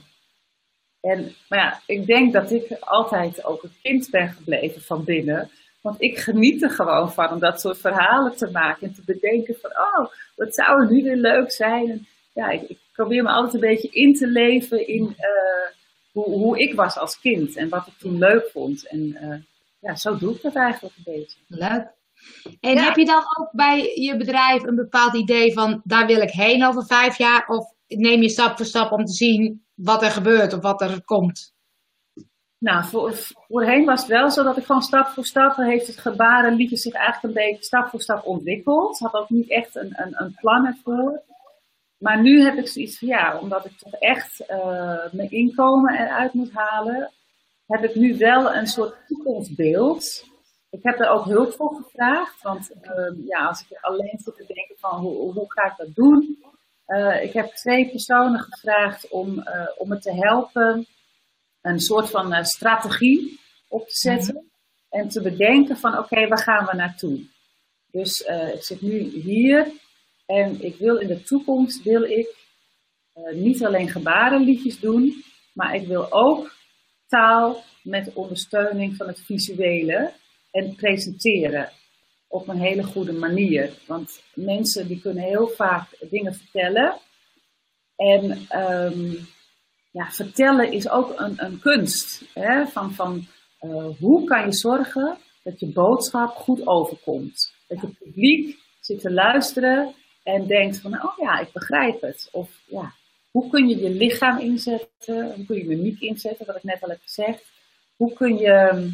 En, 1.00 1.34
maar 1.48 1.58
ja, 1.58 1.80
ik 1.86 2.06
denk 2.06 2.32
dat 2.32 2.50
ik 2.50 2.76
altijd 2.80 3.44
ook 3.44 3.62
een 3.62 3.76
kind 3.82 4.10
ben 4.10 4.28
gebleven 4.28 4.82
van 4.82 5.04
binnen. 5.04 5.50
Want 5.88 6.02
ik 6.02 6.18
geniet 6.18 6.62
er 6.62 6.70
gewoon 6.70 7.12
van 7.12 7.30
om 7.30 7.38
dat 7.38 7.60
soort 7.60 7.78
verhalen 7.78 8.36
te 8.36 8.50
maken 8.50 8.86
en 8.86 8.94
te 8.94 9.02
bedenken 9.06 9.56
van, 9.60 9.70
oh, 9.70 10.10
wat 10.36 10.54
zou 10.54 10.80
er 10.80 10.90
nu 10.90 11.02
weer 11.02 11.16
leuk 11.16 11.52
zijn. 11.52 11.90
En 11.90 12.06
ja, 12.32 12.48
ik, 12.48 12.62
ik, 12.68 12.78
probeer 12.92 13.22
me 13.22 13.28
altijd 13.28 13.54
een 13.54 13.68
beetje 13.68 13.88
in 13.88 14.14
te 14.14 14.26
leven 14.26 14.88
in 14.88 15.02
uh, 15.02 15.68
hoe, 16.12 16.24
hoe, 16.24 16.58
ik 16.58 16.74
was 16.74 16.98
als 16.98 17.20
kind 17.20 17.56
en 17.56 17.68
wat 17.68 17.86
ik 17.86 17.92
toen 17.98 18.18
leuk 18.18 18.50
vond. 18.52 18.88
En 18.88 19.00
uh, 19.22 19.34
ja, 19.80 19.96
zo 19.96 20.16
doe 20.16 20.34
ik 20.34 20.42
dat 20.42 20.54
eigenlijk 20.54 20.94
een 20.96 21.14
beetje. 21.14 21.38
Leuk. 21.46 21.86
En 22.60 22.74
ja. 22.74 22.84
heb 22.84 22.96
je 22.96 23.04
dan 23.04 23.22
ook 23.38 23.50
bij 23.52 23.92
je 23.94 24.16
bedrijf 24.16 24.62
een 24.62 24.76
bepaald 24.76 25.14
idee 25.14 25.52
van, 25.52 25.80
daar 25.84 26.06
wil 26.06 26.20
ik 26.20 26.30
heen 26.30 26.64
over 26.64 26.86
vijf 26.86 27.18
jaar? 27.18 27.46
Of 27.46 27.72
neem 27.86 28.22
je 28.22 28.28
stap 28.28 28.56
voor 28.56 28.66
stap 28.66 28.92
om 28.92 29.04
te 29.04 29.12
zien 29.12 29.64
wat 29.74 30.02
er 30.02 30.10
gebeurt 30.10 30.52
of 30.52 30.60
wat 30.60 30.80
er 30.80 31.04
komt? 31.04 31.56
Nou, 32.58 32.84
voor, 32.84 33.12
voorheen 33.48 33.84
was 33.84 34.00
het 34.00 34.08
wel 34.08 34.30
zo 34.30 34.42
dat 34.42 34.56
ik 34.56 34.64
gewoon 34.64 34.82
stap 34.82 35.06
voor 35.06 35.24
stap 35.24 35.56
heeft 35.56 35.86
het 35.86 35.98
gebarenliedje 35.98 36.76
zich 36.76 36.92
eigenlijk 36.92 37.24
een 37.24 37.44
beetje 37.44 37.64
stap 37.64 37.88
voor 37.88 38.00
stap 38.00 38.26
ontwikkeld. 38.26 38.98
Had 38.98 39.14
ook 39.14 39.30
niet 39.30 39.50
echt 39.50 39.76
een, 39.76 39.92
een, 39.96 40.14
een 40.22 40.34
plan 40.40 40.66
ervoor. 40.66 41.22
Maar 41.98 42.20
nu 42.20 42.42
heb 42.42 42.56
ik 42.56 42.68
zoiets 42.68 42.98
van 42.98 43.08
ja, 43.08 43.38
omdat 43.38 43.64
ik 43.64 43.78
toch 43.78 43.92
echt 43.92 44.40
uh, 44.50 45.12
mijn 45.12 45.30
inkomen 45.30 45.94
eruit 45.94 46.32
moet 46.32 46.52
halen, 46.52 47.10
heb 47.66 47.84
ik 47.84 47.94
nu 47.94 48.18
wel 48.18 48.54
een 48.54 48.66
soort 48.66 48.94
toekomstbeeld. 49.06 50.24
Ik 50.70 50.82
heb 50.82 51.00
er 51.00 51.08
ook 51.08 51.24
hulp 51.24 51.52
voor 51.52 51.74
gevraagd, 51.74 52.42
want 52.42 52.70
uh, 52.82 53.26
ja, 53.26 53.46
als 53.46 53.64
ik 53.68 53.78
alleen 53.80 54.18
zit 54.18 54.36
te 54.36 54.44
denken 54.46 54.76
van 54.78 55.00
hoe, 55.00 55.32
hoe 55.32 55.52
ga 55.52 55.66
ik 55.66 55.76
dat 55.76 55.94
doen. 55.94 56.42
Uh, 56.86 57.22
ik 57.22 57.32
heb 57.32 57.46
twee 57.46 57.90
personen 57.90 58.40
gevraagd 58.40 59.08
om, 59.08 59.44
om 59.76 59.88
me 59.88 59.98
te 59.98 60.12
helpen 60.12 60.86
een 61.68 61.80
soort 61.80 62.10
van 62.10 62.34
uh, 62.34 62.42
strategie 62.42 63.40
op 63.68 63.88
te 63.88 63.96
zetten. 63.96 64.34
Mm 64.34 64.40
-hmm. 64.40 64.46
En 65.00 65.08
te 65.08 65.22
bedenken 65.22 65.76
van 65.76 65.92
oké, 65.92 66.00
okay, 66.00 66.28
waar 66.28 66.42
gaan 66.42 66.66
we 66.66 66.76
naartoe? 66.76 67.20
Dus 67.90 68.26
uh, 68.28 68.54
ik 68.54 68.62
zit 68.62 68.80
nu 68.80 68.98
hier 68.98 69.72
en 70.26 70.64
ik 70.64 70.76
wil 70.76 70.96
in 70.96 71.08
de 71.08 71.22
toekomst 71.22 71.82
wil 71.82 72.02
ik 72.02 72.36
uh, 73.14 73.34
niet 73.34 73.64
alleen 73.64 73.88
gebarenliedjes 73.88 74.80
doen, 74.80 75.24
maar 75.52 75.74
ik 75.74 75.86
wil 75.86 76.12
ook 76.12 76.56
taal 77.06 77.64
met 77.82 78.12
ondersteuning 78.12 78.96
van 78.96 79.06
het 79.06 79.20
visuele 79.20 80.12
en 80.50 80.74
presenteren 80.74 81.72
op 82.28 82.48
een 82.48 82.60
hele 82.60 82.82
goede 82.82 83.12
manier. 83.12 83.72
Want 83.86 84.22
mensen 84.34 84.88
die 84.88 85.00
kunnen 85.00 85.22
heel 85.22 85.48
vaak 85.48 85.88
dingen 86.10 86.34
vertellen 86.34 86.98
en 87.96 88.46
um, 88.60 89.28
ja, 89.90 90.10
vertellen 90.10 90.72
is 90.72 90.88
ook 90.88 91.20
een, 91.20 91.34
een 91.36 91.60
kunst. 91.60 92.24
Hè? 92.34 92.66
Van, 92.66 92.92
van 92.92 93.26
uh, 93.60 93.86
hoe 93.98 94.24
kan 94.24 94.44
je 94.44 94.52
zorgen 94.52 95.18
dat 95.42 95.60
je 95.60 95.72
boodschap 95.72 96.34
goed 96.34 96.66
overkomt? 96.66 97.54
Dat 97.68 97.80
je 97.80 97.88
publiek 97.88 98.58
zit 98.80 99.00
te 99.00 99.12
luisteren 99.12 99.94
en 100.22 100.46
denkt 100.46 100.80
van, 100.80 101.02
oh 101.02 101.16
ja, 101.16 101.38
ik 101.38 101.52
begrijp 101.52 102.00
het. 102.00 102.28
Of 102.32 102.50
ja, 102.66 102.92
hoe 103.30 103.50
kun 103.50 103.68
je 103.68 103.78
je 103.78 103.90
lichaam 103.90 104.38
inzetten? 104.38 105.34
Hoe 105.34 105.46
kun 105.46 105.56
je 105.56 105.66
mimiek 105.66 106.00
inzetten, 106.00 106.46
wat 106.46 106.56
ik 106.56 106.62
net 106.62 106.82
al 106.82 106.88
heb 106.88 107.00
gezegd? 107.02 107.50
Hoe 107.96 108.12
kun 108.12 108.36
je, 108.36 108.88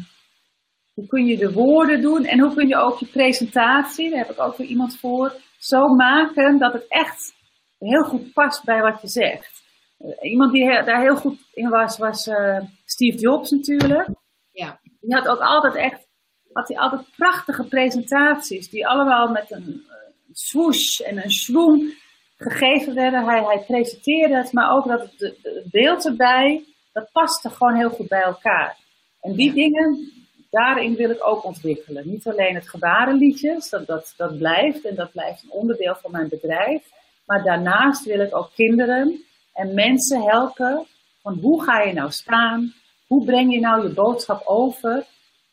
hoe 0.93 1.07
kun 1.07 1.25
je 1.25 1.37
de 1.37 1.51
woorden 1.51 2.01
doen? 2.01 2.25
En 2.25 2.39
hoe 2.39 2.53
kun 2.53 2.67
je 2.67 2.75
ook 2.75 2.99
je 2.99 3.05
presentatie, 3.05 4.09
daar 4.09 4.19
heb 4.19 4.31
ik 4.31 4.39
ook 4.39 4.57
weer 4.57 4.67
iemand 4.67 4.97
voor, 4.97 5.35
zo 5.57 5.87
maken 5.87 6.57
dat 6.57 6.73
het 6.73 6.85
echt 6.87 7.33
heel 7.79 8.03
goed 8.03 8.33
past 8.33 8.63
bij 8.63 8.81
wat 8.81 9.01
je 9.01 9.07
zegt. 9.07 9.64
Eh, 9.97 10.31
iemand 10.31 10.51
die 10.51 10.83
daar 10.83 11.01
heel 11.01 11.15
goed 11.15 11.39
in 11.53 11.69
was, 11.69 11.97
was 11.97 12.27
uh, 12.27 12.59
Steve 12.85 13.17
Jobs 13.17 13.51
natuurlijk. 13.51 14.07
Ja. 14.51 14.79
Die 14.99 15.15
had 15.15 15.27
ook 15.27 15.39
altijd 15.39 15.75
echt, 15.75 16.07
had 16.53 16.67
hij 16.67 16.77
altijd 16.77 17.01
prachtige 17.15 17.63
presentaties, 17.63 18.69
die 18.69 18.87
allemaal 18.87 19.27
met 19.27 19.51
een 19.51 19.83
uh, 19.87 19.93
swoosh 20.31 20.99
en 20.99 21.23
een 21.23 21.31
schwung 21.31 22.03
gegeven 22.37 22.93
werden. 22.93 23.25
Hij, 23.25 23.43
hij 23.43 23.63
presenteerde 23.67 24.35
het, 24.35 24.51
maar 24.51 24.71
ook 24.71 24.87
dat 24.87 25.01
het, 25.01 25.19
het 25.41 25.71
beeld 25.71 26.05
erbij, 26.05 26.63
dat 26.93 27.11
paste 27.11 27.49
gewoon 27.49 27.75
heel 27.75 27.89
goed 27.89 28.07
bij 28.07 28.21
elkaar. 28.21 28.77
En 29.21 29.33
die 29.33 29.53
dingen, 29.53 30.11
daarin 30.49 30.95
wil 30.95 31.09
ik 31.09 31.27
ook 31.27 31.43
ontwikkelen. 31.43 32.09
Niet 32.09 32.27
alleen 32.27 32.55
het 32.55 32.69
gebarenliedjes, 32.69 33.69
dat, 33.69 33.87
dat, 33.87 34.13
dat 34.17 34.37
blijft 34.37 34.85
en 34.85 34.95
dat 34.95 35.11
blijft 35.11 35.43
een 35.43 35.51
onderdeel 35.51 35.95
van 35.95 36.11
mijn 36.11 36.29
bedrijf. 36.29 36.83
Maar 37.25 37.43
daarnaast 37.43 38.05
wil 38.05 38.19
ik 38.19 38.35
ook 38.35 38.51
kinderen 38.55 39.24
en 39.55 39.73
mensen 39.73 40.21
helpen 40.21 40.85
van 41.21 41.33
hoe 41.33 41.63
ga 41.63 41.81
je 41.81 41.93
nou 41.93 42.11
staan? 42.11 42.73
Hoe 43.07 43.25
breng 43.25 43.53
je 43.53 43.59
nou 43.59 43.87
je 43.87 43.93
boodschap 43.93 44.45
over 44.45 45.05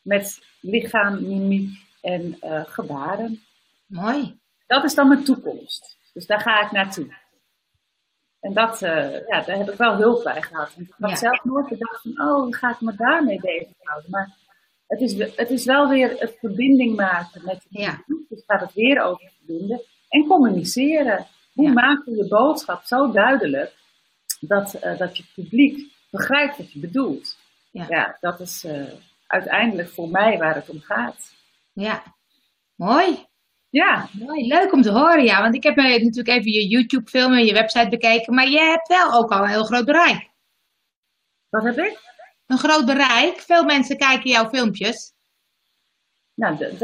met 0.02 0.44
lichaam, 0.60 1.26
mimiek 1.26 1.70
en 2.00 2.38
uh, 2.44 2.60
gebaren? 2.64 3.42
Mooi. 3.86 4.38
Dat 4.66 4.84
is 4.84 4.94
dan 4.94 5.08
mijn 5.08 5.24
toekomst. 5.24 5.96
Dus 6.12 6.26
daar 6.26 6.40
ga 6.40 6.64
ik 6.64 6.70
naartoe. 6.70 7.14
En 8.40 8.52
dat, 8.52 8.82
uh, 8.82 9.12
ja, 9.12 9.40
daar 9.40 9.56
heb 9.56 9.70
ik 9.70 9.78
wel 9.78 9.96
hulp 9.96 10.24
bij 10.24 10.42
gehad. 10.42 10.74
Want 10.74 10.88
ik 10.88 10.94
had 10.98 11.18
zelf 11.18 11.44
nooit 11.44 11.66
gedacht 11.66 12.02
van, 12.02 12.20
oh, 12.20 12.42
hoe 12.42 12.54
ga 12.54 12.70
ik 12.70 12.80
me 12.80 12.94
daarmee 12.94 13.40
bezighouden? 13.40 14.10
Maar 14.10 14.36
het 14.86 15.00
is, 15.00 15.18
het 15.36 15.50
is 15.50 15.64
wel 15.64 15.88
weer 15.88 16.10
het 16.18 16.36
verbinding 16.38 16.96
maken 16.96 17.44
met 17.44 17.66
de 17.68 17.80
ja. 17.80 18.02
Dus 18.28 18.42
gaat 18.46 18.60
het 18.60 18.72
weer 18.72 19.02
over 19.02 19.32
verbinden. 19.36 19.82
En 20.08 20.26
communiceren. 20.26 21.26
Hoe 21.52 21.66
ja. 21.66 21.72
maak 21.72 22.04
je 22.04 22.16
je 22.16 22.28
boodschap 22.28 22.82
zo 22.82 23.10
duidelijk 23.10 23.80
dat, 24.46 24.84
uh, 24.84 24.98
dat 24.98 25.16
je 25.16 25.24
publiek 25.34 25.92
begrijpt 26.10 26.56
wat 26.56 26.72
je 26.72 26.78
bedoelt? 26.78 27.38
Ja, 27.70 27.86
ja 27.88 28.16
dat 28.20 28.40
is 28.40 28.64
uh, 28.64 28.92
uiteindelijk 29.26 29.88
voor 29.88 30.08
mij 30.08 30.38
waar 30.38 30.54
het 30.54 30.68
om 30.68 30.80
gaat. 30.80 31.32
Ja, 31.72 32.02
mooi. 32.74 33.26
Ja. 33.70 34.08
Mooi, 34.12 34.46
leuk 34.46 34.72
om 34.72 34.82
te 34.82 34.90
horen, 34.90 35.24
ja. 35.24 35.40
Want 35.42 35.54
ik 35.54 35.62
heb 35.62 35.76
natuurlijk 35.76 36.28
even 36.28 36.52
je 36.52 36.66
YouTube-film 36.66 37.32
en 37.32 37.44
je 37.44 37.52
website 37.52 37.88
bekeken. 37.88 38.34
Maar 38.34 38.48
je 38.48 38.60
hebt 38.60 38.88
wel 38.88 39.12
ook 39.12 39.30
al 39.30 39.42
een 39.42 39.48
heel 39.48 39.64
groot 39.64 39.84
bereik. 39.84 40.30
Wat 41.48 41.64
heb 41.64 41.78
ik? 41.78 41.98
Een 42.46 42.58
groot 42.58 42.86
bereik. 42.86 43.40
Veel 43.40 43.64
mensen 43.64 43.96
kijken 43.96 44.30
jouw 44.30 44.48
filmpjes. 44.48 45.12
Nou, 46.34 46.76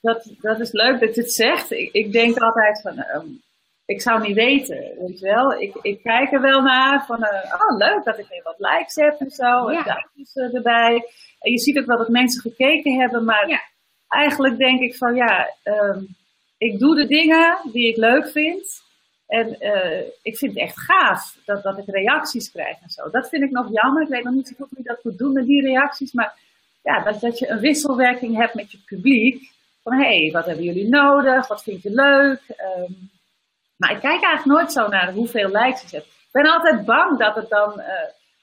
dat, 0.00 0.26
dat 0.40 0.60
is 0.60 0.72
leuk 0.72 1.00
dat 1.00 1.14
je 1.14 1.20
het 1.20 1.32
zegt. 1.32 1.70
Ik, 1.70 1.92
ik 1.92 2.12
denk 2.12 2.38
altijd 2.38 2.80
van, 2.80 2.98
um, 2.98 3.42
ik 3.86 4.00
zou 4.00 4.26
niet 4.26 4.34
weten, 4.34 4.94
weet 4.98 5.18
je 5.18 5.26
wel. 5.26 5.60
Ik, 5.60 5.74
ik 5.82 6.02
kijk 6.02 6.32
er 6.32 6.40
wel 6.40 6.62
naar 6.62 7.04
van, 7.06 7.22
uh, 7.22 7.54
oh 7.54 7.76
leuk 7.76 8.04
dat 8.04 8.18
ik 8.18 8.26
weer 8.28 8.42
wat 8.42 8.58
likes 8.58 8.94
heb 8.94 9.20
en 9.20 9.30
zo. 9.30 9.70
Ja. 9.70 9.78
En 9.78 9.84
duimpjes 9.84 10.34
uh, 10.34 10.54
erbij. 10.54 10.94
En 11.40 11.50
je 11.50 11.58
ziet 11.58 11.78
ook 11.78 11.86
wel 11.86 11.98
dat 11.98 12.08
mensen 12.08 12.40
gekeken 12.40 13.00
hebben, 13.00 13.24
maar 13.24 13.48
ja. 13.48 13.60
eigenlijk 14.08 14.58
denk 14.58 14.80
ik 14.80 14.96
van, 14.96 15.14
ja, 15.14 15.50
um, 15.64 16.16
ik 16.58 16.78
doe 16.78 16.94
de 16.94 17.06
dingen 17.06 17.58
die 17.72 17.88
ik 17.88 17.96
leuk 17.96 18.28
vind. 18.28 18.82
En 19.26 19.56
uh, 19.60 20.00
ik 20.22 20.36
vind 20.36 20.54
het 20.54 20.62
echt 20.62 20.80
gaaf 20.80 21.36
dat, 21.44 21.62
dat 21.62 21.78
ik 21.78 21.86
reacties 21.86 22.50
krijg 22.50 22.76
en 22.82 22.90
zo. 22.90 23.10
Dat 23.10 23.28
vind 23.28 23.42
ik 23.42 23.50
nog 23.50 23.72
jammer. 23.72 24.02
Ik 24.02 24.08
weet 24.08 24.24
nog 24.24 24.34
niet 24.34 24.48
zo 24.48 24.54
goed 24.56 24.68
hoe 24.70 24.78
je 24.78 24.88
dat 24.88 25.04
moet 25.04 25.18
doen 25.18 25.32
met 25.32 25.46
die 25.46 25.62
reacties. 25.62 26.12
Maar 26.12 26.34
ja, 26.82 27.02
dat, 27.02 27.20
dat 27.20 27.38
je 27.38 27.48
een 27.48 27.60
wisselwerking 27.60 28.36
hebt 28.36 28.54
met 28.54 28.72
je 28.72 28.78
publiek. 28.86 29.52
Van 29.82 29.92
hé, 29.92 30.20
hey, 30.20 30.30
wat 30.32 30.46
hebben 30.46 30.64
jullie 30.64 30.88
nodig? 30.88 31.48
Wat 31.48 31.62
vind 31.62 31.82
je 31.82 31.90
leuk? 31.90 32.40
Um, 32.78 33.10
maar 33.76 33.90
ik 33.90 34.00
kijk 34.00 34.22
eigenlijk 34.22 34.44
nooit 34.44 34.72
zo 34.72 34.88
naar 34.88 35.12
hoeveel 35.12 35.48
likes 35.48 35.90
je 35.90 35.96
hebt. 35.96 36.06
Ik 36.06 36.42
ben 36.42 36.52
altijd 36.52 36.84
bang 36.84 37.18
dat 37.18 37.34
het 37.34 37.48
dan, 37.48 37.80
uh, 37.80 37.86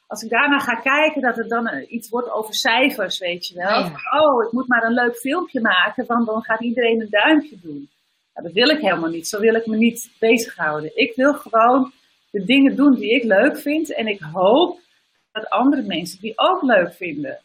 als 0.08 0.24
ik 0.24 0.30
daarna 0.30 0.60
ga 0.60 0.76
kijken, 0.76 1.22
dat 1.22 1.36
het 1.36 1.50
dan 1.50 1.74
uh, 1.74 1.92
iets 1.92 2.10
wordt 2.10 2.32
over 2.32 2.54
cijfers, 2.54 3.20
weet 3.20 3.48
je 3.48 3.56
wel. 3.56 3.80
Ja. 3.80 4.20
oh, 4.20 4.46
ik 4.46 4.52
moet 4.52 4.68
maar 4.68 4.84
een 4.84 4.94
leuk 4.94 5.16
filmpje 5.16 5.62
maken, 5.62 6.06
want 6.06 6.26
dan 6.26 6.44
gaat 6.44 6.62
iedereen 6.62 7.02
een 7.02 7.10
duimpje 7.10 7.58
doen. 7.62 7.90
Nou, 8.34 8.48
dat 8.48 8.54
wil 8.54 8.70
ik 8.76 8.82
helemaal 8.82 9.10
niet. 9.10 9.28
Zo 9.28 9.40
wil 9.40 9.56
ik 9.56 9.66
me 9.66 9.78
niet 9.78 10.12
bezighouden. 10.20 10.92
Ik 10.98 11.16
wil 11.16 11.34
gewoon 11.34 11.92
de 12.32 12.44
dingen 12.44 12.76
doen 12.76 12.96
die 12.96 13.16
ik 13.16 13.24
leuk 13.24 13.58
vind. 13.58 13.94
En 13.94 14.08
ik 14.08 14.22
hoop 14.34 14.80
dat 15.32 15.50
andere 15.50 15.82
mensen 15.82 16.22
die 16.22 16.34
ook 16.36 16.62
leuk 16.62 16.94
vinden. 16.94 17.40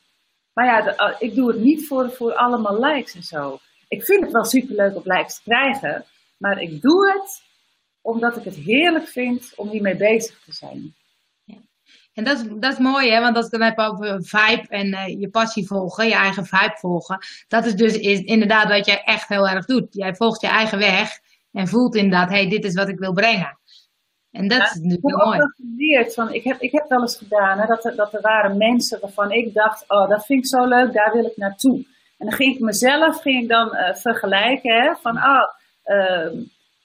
Maar 0.52 0.66
ja, 0.66 0.82
de, 0.82 0.90
uh, 0.90 1.28
ik 1.28 1.34
doe 1.34 1.48
het 1.48 1.60
niet 1.60 1.86
voor, 1.86 2.10
voor 2.10 2.34
allemaal 2.34 2.80
likes 2.80 3.14
en 3.14 3.22
zo. 3.22 3.58
Ik 3.88 4.04
vind 4.04 4.22
het 4.22 4.32
wel 4.32 4.44
superleuk 4.44 4.96
om 4.96 5.02
likes 5.04 5.34
te 5.34 5.42
krijgen. 5.42 6.04
Maar 6.38 6.60
ik 6.60 6.82
doe 6.82 7.12
het 7.12 7.42
omdat 8.06 8.36
ik 8.36 8.44
het 8.44 8.54
heerlijk 8.54 9.08
vind 9.08 9.52
om 9.56 9.68
hiermee 9.68 9.96
bezig 9.96 10.42
te 10.44 10.52
zijn. 10.52 10.94
Ja. 11.44 11.56
En 12.14 12.24
dat 12.24 12.38
is, 12.38 12.44
dat 12.58 12.72
is 12.72 12.78
mooi, 12.78 13.10
hè? 13.10 13.20
want 13.20 13.36
als 13.36 13.46
ik 13.46 13.52
het 13.52 13.62
heb 13.62 13.78
over 13.78 14.24
vibe 14.24 14.66
en 14.68 14.86
uh, 14.86 15.20
je 15.20 15.28
passie 15.28 15.66
volgen, 15.66 16.06
je 16.06 16.14
eigen 16.14 16.46
vibe 16.46 16.76
volgen, 16.78 17.18
dat 17.48 17.64
is 17.64 17.74
dus 17.74 17.98
is 17.98 18.20
inderdaad 18.20 18.68
wat 18.68 18.86
jij 18.86 19.02
echt 19.04 19.28
heel 19.28 19.48
erg 19.48 19.64
doet. 19.64 19.86
Jij 19.90 20.14
volgt 20.14 20.40
je 20.40 20.46
eigen 20.46 20.78
weg 20.78 21.18
en 21.52 21.68
voelt 21.68 21.94
inderdaad, 21.94 22.28
hé, 22.28 22.36
hey, 22.36 22.48
dit 22.48 22.64
is 22.64 22.74
wat 22.74 22.88
ik 22.88 22.98
wil 22.98 23.12
brengen. 23.12 23.58
En 24.30 24.48
dat 24.48 24.58
ja, 24.58 24.64
is 24.64 24.74
natuurlijk 24.74 25.24
mooi. 25.24 25.38
Geleerd 25.56 26.14
van, 26.14 26.32
ik, 26.32 26.44
heb, 26.44 26.60
ik 26.60 26.72
heb 26.72 26.88
wel 26.88 27.00
eens 27.00 27.16
gedaan 27.16 27.58
hè, 27.58 27.66
dat, 27.66 27.84
er, 27.84 27.96
dat 27.96 28.14
er 28.14 28.20
waren 28.20 28.56
mensen 28.56 29.00
waarvan 29.00 29.32
ik 29.32 29.54
dacht, 29.54 29.84
oh, 29.88 30.08
dat 30.08 30.26
vind 30.26 30.38
ik 30.38 30.46
zo 30.46 30.66
leuk, 30.66 30.92
daar 30.92 31.12
wil 31.12 31.24
ik 31.24 31.36
naartoe. 31.36 31.84
En 32.18 32.26
dan 32.26 32.32
ging 32.32 32.54
ik 32.54 32.60
mezelf 32.60 33.20
ging 33.20 33.42
ik 33.42 33.48
dan 33.48 33.76
uh, 33.76 33.94
vergelijken, 33.94 34.82
hè, 34.82 34.94
van, 34.94 35.16
oh, 35.16 35.48
uh, 35.84 36.30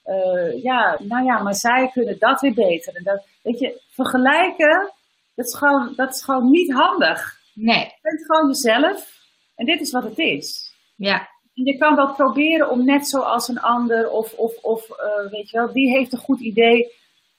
uh, 0.06 0.64
ja, 0.64 0.98
nou 1.00 1.26
ja, 1.26 1.42
maar 1.42 1.56
zij 1.56 1.90
kunnen 1.94 2.20
dat 2.20 2.42
weer 2.42 2.54
beter. 2.54 2.96
En 2.96 3.04
dat, 3.04 3.26
weet 3.44 3.60
je, 3.60 3.82
vergelijken, 3.90 4.92
dat 5.36 5.46
is 5.46 5.56
gewoon, 5.56 5.94
dat 5.96 6.16
is 6.16 6.24
gewoon 6.24 6.50
niet 6.50 6.74
handig. 6.74 7.40
Nee. 7.54 7.80
Je 7.80 7.98
bent 8.02 8.26
gewoon 8.26 8.48
jezelf 8.48 9.20
en 9.56 9.66
dit 9.66 9.82
is 9.82 9.92
wat 9.92 10.04
het 10.04 10.18
is. 10.18 10.74
Ja. 10.96 11.30
En 11.54 11.66
je 11.66 11.78
kan 11.78 11.96
wel 11.96 12.14
proberen 12.14 12.70
om 12.70 12.86
net 12.86 13.08
zoals 13.08 13.48
een 13.48 13.60
ander, 13.60 14.10
of, 14.10 14.34
of, 14.34 14.58
of 14.62 14.90
uh, 14.90 15.32
weet 15.32 15.50
je 15.50 15.58
wel, 15.58 15.74
die 15.74 15.90
heeft 15.90 16.14
een 16.14 16.20
goed 16.20 16.40
idee. 16.40 16.92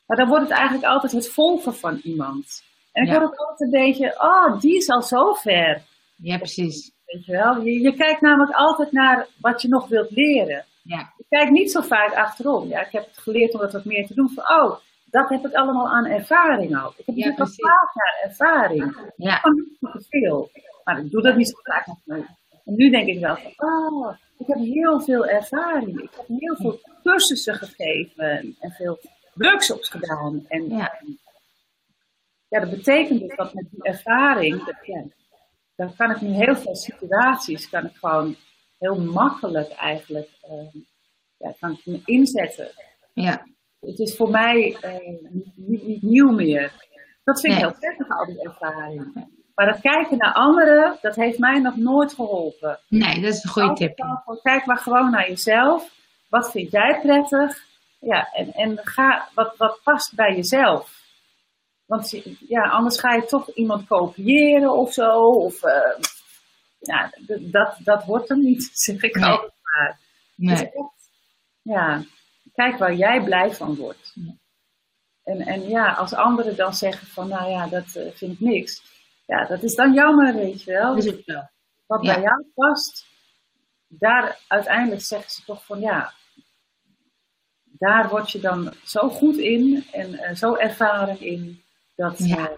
Maar 0.07 0.17
dan 0.17 0.29
wordt 0.29 0.45
het 0.45 0.53
eigenlijk 0.53 0.87
altijd 0.87 1.13
het 1.13 1.29
volgen 1.29 1.75
van 1.75 2.01
iemand. 2.03 2.63
En 2.93 3.05
dan 3.05 3.15
ja. 3.15 3.21
wordt 3.21 3.39
het 3.39 3.49
altijd 3.49 3.73
een 3.73 3.81
beetje, 3.81 4.15
oh, 4.21 4.61
die 4.61 4.77
is 4.77 4.89
al 4.89 5.03
zo 5.03 5.33
ver. 5.33 5.83
Ja, 6.17 6.37
precies. 6.37 6.93
Weet 7.07 7.25
je 7.25 7.33
wel, 7.33 7.63
je, 7.63 7.81
je 7.81 7.95
kijkt 7.95 8.21
namelijk 8.21 8.53
altijd 8.53 8.93
naar 8.93 9.27
wat 9.41 9.63
je 9.63 9.69
nog 9.69 9.89
wilt 9.89 10.11
leren. 10.11 10.65
Ja. 10.83 11.13
Ik 11.17 11.25
kijk 11.29 11.51
niet 11.51 11.71
zo 11.71 11.81
vaak 11.81 12.15
achterom. 12.15 12.69
Ja, 12.69 12.87
ik 12.87 12.93
heb 12.93 13.07
het 13.07 13.19
geleerd 13.19 13.55
om 13.55 13.61
dat 13.61 13.73
wat 13.73 13.85
meer 13.85 14.07
te 14.07 14.15
doen. 14.15 14.31
Van, 14.31 14.45
oh, 14.49 14.77
dat 15.05 15.29
heb 15.29 15.47
ik 15.47 15.55
allemaal 15.55 15.89
aan 15.89 16.07
ervaring 16.07 16.83
ook. 16.83 16.93
Ik 16.97 17.07
heb 17.07 17.15
natuurlijk 17.15 17.41
al 17.41 17.47
twaalf 17.47 17.95
jaar 17.95 18.21
ervaring. 18.23 19.13
Ja. 19.17 19.35
Ik 19.35 19.43
kan 19.43 19.55
niet 19.55 19.79
te 19.81 20.05
veel. 20.09 20.51
Maar 20.85 20.99
ik 20.99 21.11
doe 21.11 21.23
dat 21.23 21.37
niet 21.37 21.49
zo 21.49 21.59
vaak 21.63 21.87
En 22.65 22.75
nu 22.75 22.91
denk 22.91 23.09
ik 23.09 23.21
wel 23.21 23.37
van, 23.37 23.53
oh, 23.57 24.17
ik 24.39 24.47
heb 24.47 24.59
heel 24.59 25.01
veel 25.01 25.27
ervaring. 25.27 26.01
Ik 26.01 26.11
heb 26.17 26.27
heel 26.39 26.57
veel 26.57 26.81
cursussen 27.03 27.55
gegeven 27.55 28.57
en 28.61 28.71
veel 28.71 28.99
workshops 29.35 29.89
gedaan. 29.89 30.45
En 30.49 30.69
ja, 30.69 31.03
ja 32.49 32.61
dat 32.61 32.71
betekent 32.71 33.21
dus 33.21 33.37
dat 33.37 33.55
met 33.55 33.67
die 33.71 33.83
ervaring, 33.83 34.65
dat, 34.65 34.77
ja, 34.83 35.05
dan 35.77 35.97
kan 35.97 36.11
ik 36.11 36.21
nu 36.21 36.29
heel 36.29 36.57
veel 36.57 36.77
situaties, 36.77 37.69
kan 37.69 37.85
ik 37.85 37.97
gewoon 37.97 38.37
heel 38.83 39.01
makkelijk 39.01 39.73
eigenlijk 39.73 40.29
uh, 40.51 40.83
ja, 41.37 41.55
kan 41.61 41.79
inzetten. 42.05 42.69
Ja. 43.13 43.47
Het 43.81 43.99
is 43.99 44.17
voor 44.17 44.31
mij 44.31 44.77
uh, 44.85 45.31
niet, 45.57 45.87
niet, 45.87 46.03
nieuw 46.03 46.31
meer. 46.31 46.73
Dat 47.25 47.41
vind 47.41 47.55
nee. 47.55 47.63
ik 47.63 47.69
heel 47.69 47.79
prettig, 47.79 48.19
al 48.19 48.27
die 48.27 48.43
ervaring. 48.43 49.29
Maar 49.55 49.67
het 49.67 49.81
kijken 49.81 50.17
naar 50.17 50.33
anderen, 50.33 50.99
dat 51.01 51.17
heeft 51.17 51.39
mij 51.39 51.59
nog 51.59 51.77
nooit 51.77 52.15
geholpen. 52.15 52.79
Nee, 52.89 53.21
dat 53.21 53.33
is 53.33 53.45
een 53.45 53.51
goede 53.51 53.75
tip. 53.75 53.99
Kijk 54.43 54.67
maar 54.67 54.79
gewoon 54.79 55.11
naar 55.11 55.29
jezelf. 55.29 55.91
Wat 56.29 56.51
vind 56.51 56.71
jij 56.71 57.01
prettig? 57.03 57.65
Ja, 57.99 58.29
en, 58.33 58.53
en 58.53 58.79
ga, 58.83 59.29
wat, 59.35 59.55
wat 59.57 59.81
past 59.85 60.15
bij 60.15 60.35
jezelf? 60.35 61.01
Want 61.87 62.11
ja, 62.49 62.63
anders 62.69 63.01
ga 63.01 63.15
je 63.15 63.25
toch 63.25 63.51
iemand 63.55 63.87
kopiëren 63.87 64.73
of 64.73 64.93
zo. 64.93 65.19
Of, 65.19 65.65
uh, 65.65 65.73
ja, 66.83 67.13
dat, 67.41 67.77
dat 67.85 68.05
wordt 68.05 68.29
hem 68.29 68.39
niet, 68.41 68.71
zeg 68.87 69.03
ik 69.03 69.15
nee. 69.15 69.25
altijd 69.31 69.53
maar. 69.63 69.99
Nee. 70.35 70.57
Dus 70.57 70.61
echt, 70.65 71.11
ja, 71.63 72.05
kijk 72.55 72.79
waar 72.79 72.95
jij 72.95 73.23
blij 73.25 73.55
van 73.55 73.75
wordt. 73.75 74.13
Ja. 74.15 74.33
En, 75.23 75.41
en 75.41 75.69
ja, 75.69 75.93
als 75.93 76.15
anderen 76.15 76.57
dan 76.57 76.75
zeggen 76.75 77.07
van, 77.07 77.29
nou 77.29 77.51
ja, 77.51 77.67
dat 77.67 77.95
uh, 77.97 78.11
vind 78.15 78.33
ik 78.33 78.41
niks. 78.41 78.83
Ja, 79.27 79.45
dat 79.45 79.63
is 79.63 79.75
dan 79.75 79.93
jammer, 79.93 80.35
weet 80.35 80.63
je 80.63 80.73
wel. 80.73 80.95
Wat 81.87 82.03
Ja. 82.03 82.15
bij 82.15 82.23
jou 82.23 82.47
past, 82.55 83.07
daar 83.87 84.39
uiteindelijk 84.49 85.03
zeggen 85.03 85.31
ze 85.31 85.45
toch 85.45 85.65
van, 85.65 85.81
ja, 85.81 86.13
daar 87.65 88.09
word 88.09 88.31
je 88.31 88.41
dan 88.41 88.75
zo 88.85 89.09
goed 89.09 89.37
in 89.37 89.85
en 89.93 90.13
uh, 90.13 90.35
zo 90.35 90.55
ervaren 90.55 91.21
in, 91.21 91.63
dat, 91.95 92.19
Ja. 92.19 92.37
uh, 92.39 92.57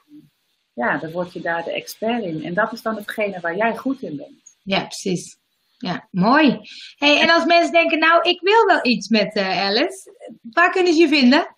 ja, 0.74 0.98
dan 0.98 1.10
word 1.10 1.32
je 1.32 1.40
daar 1.40 1.64
de 1.64 1.72
expert 1.72 2.22
in. 2.22 2.44
En 2.44 2.54
dat 2.54 2.72
is 2.72 2.82
dan 2.82 2.96
hetgene 2.96 3.40
waar 3.40 3.56
jij 3.56 3.76
goed 3.76 4.02
in 4.02 4.16
bent. 4.16 4.56
Ja, 4.62 4.80
precies. 4.80 5.38
Ja, 5.78 6.08
mooi. 6.10 6.60
Hey, 6.96 7.20
en 7.20 7.30
als 7.30 7.44
mensen 7.44 7.72
denken, 7.72 7.98
nou, 7.98 8.28
ik 8.28 8.40
wil 8.40 8.66
wel 8.66 8.78
iets 8.82 9.08
met 9.08 9.36
uh, 9.36 9.66
Alice, 9.66 10.30
waar 10.52 10.70
kunnen 10.70 10.92
ze 10.92 11.00
je 11.00 11.08
vinden? 11.08 11.56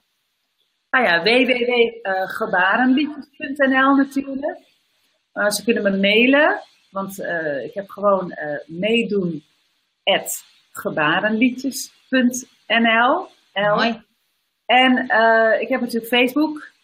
Nou 0.91 1.05
ja, 1.05 1.23
www.gebarenliedjes.nl 1.23 3.95
natuurlijk. 3.95 4.59
Uh, 5.35 5.51
ze 5.51 5.65
kunnen 5.65 5.83
me 5.83 5.97
mailen, 5.97 6.61
want 6.91 7.19
uh, 7.19 7.65
ik 7.65 7.75
heb 7.75 7.89
gewoon 7.89 8.35
meedoen 8.67 9.45
at 10.03 10.45
gebarenliedjes.nl. 10.73 13.29
Mooi. 13.55 14.05
En 14.67 14.99
ik 15.61 15.69
heb 15.69 15.81
natuurlijk 15.81 16.13
Facebook. 16.13 16.75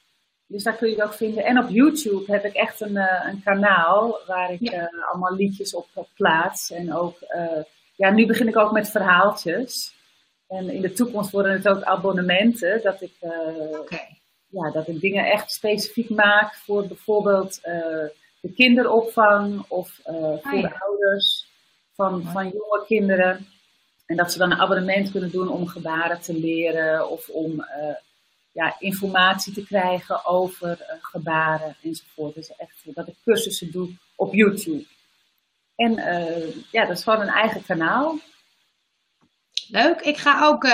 Dus 0.53 0.63
daar 0.63 0.77
kun 0.77 0.89
je 0.89 0.95
het 0.95 1.05
ook 1.05 1.15
vinden. 1.15 1.45
En 1.45 1.59
op 1.59 1.69
YouTube 1.69 2.33
heb 2.33 2.45
ik 2.45 2.55
echt 2.55 2.81
een, 2.81 2.97
een 2.97 3.43
kanaal 3.45 4.21
waar 4.27 4.53
ik 4.53 4.89
allemaal 5.11 5.35
liedjes 5.35 5.75
op 5.75 6.09
plaats. 6.15 6.71
En 6.71 6.95
ook, 6.95 7.19
ja, 7.97 8.11
nu 8.11 8.27
begin 8.27 8.49
ik 8.49 8.57
ook 8.57 8.73
met 8.73 8.91
verhaaltjes. 8.91 9.95
En 10.49 10.71
in 10.71 10.81
de 10.81 10.93
toekomst 10.93 11.31
worden 11.31 11.53
het 11.53 11.69
ook 11.69 11.83
abonnementen. 11.83 12.83
Dat 12.83 13.01
ik, 13.01 13.13
ja, 14.47 14.71
dat 14.71 14.89
ik 14.89 15.01
dingen 15.01 15.25
echt 15.25 15.53
specifiek 15.53 16.11
maak 16.11 16.55
voor 16.55 16.87
bijvoorbeeld 16.87 17.61
de 18.41 18.53
kinderopvang 18.55 19.65
of 19.69 20.01
voor 20.05 20.41
ah, 20.43 20.63
de 20.63 20.81
ouders 20.81 21.47
van, 21.95 22.23
van 22.23 22.45
jonge 22.45 22.85
kinderen. 22.87 23.47
En 24.07 24.17
dat 24.17 24.33
ze 24.33 24.39
dan 24.39 24.51
een 24.51 24.61
abonnement 24.61 25.11
kunnen 25.11 25.31
doen 25.31 25.49
om 25.49 25.67
gebaren 25.67 26.21
te 26.21 26.35
leren 26.35 27.11
of 27.11 27.29
om 27.29 27.65
ja, 28.53 28.77
informatie 28.79 29.53
te 29.53 29.65
krijgen 29.65 30.25
over 30.25 30.81
uh, 30.81 30.87
gebaren 31.01 31.77
enzovoort. 31.83 32.35
Dus 32.35 32.57
echt 32.57 32.83
dat 32.85 33.09
ik 33.09 33.15
cursussen 33.25 33.73
doe 33.73 33.97
op 34.17 34.35
YouTube. 34.35 34.85
En 35.77 35.99
uh, 35.99 36.55
ja, 36.71 36.87
dat 36.87 36.97
is 36.97 37.03
gewoon 37.03 37.21
een 37.21 37.29
eigen 37.29 37.65
kanaal. 37.65 38.19
Leuk. 39.69 40.01
Ik 40.01 40.17
ga 40.17 40.47
ook, 40.47 40.67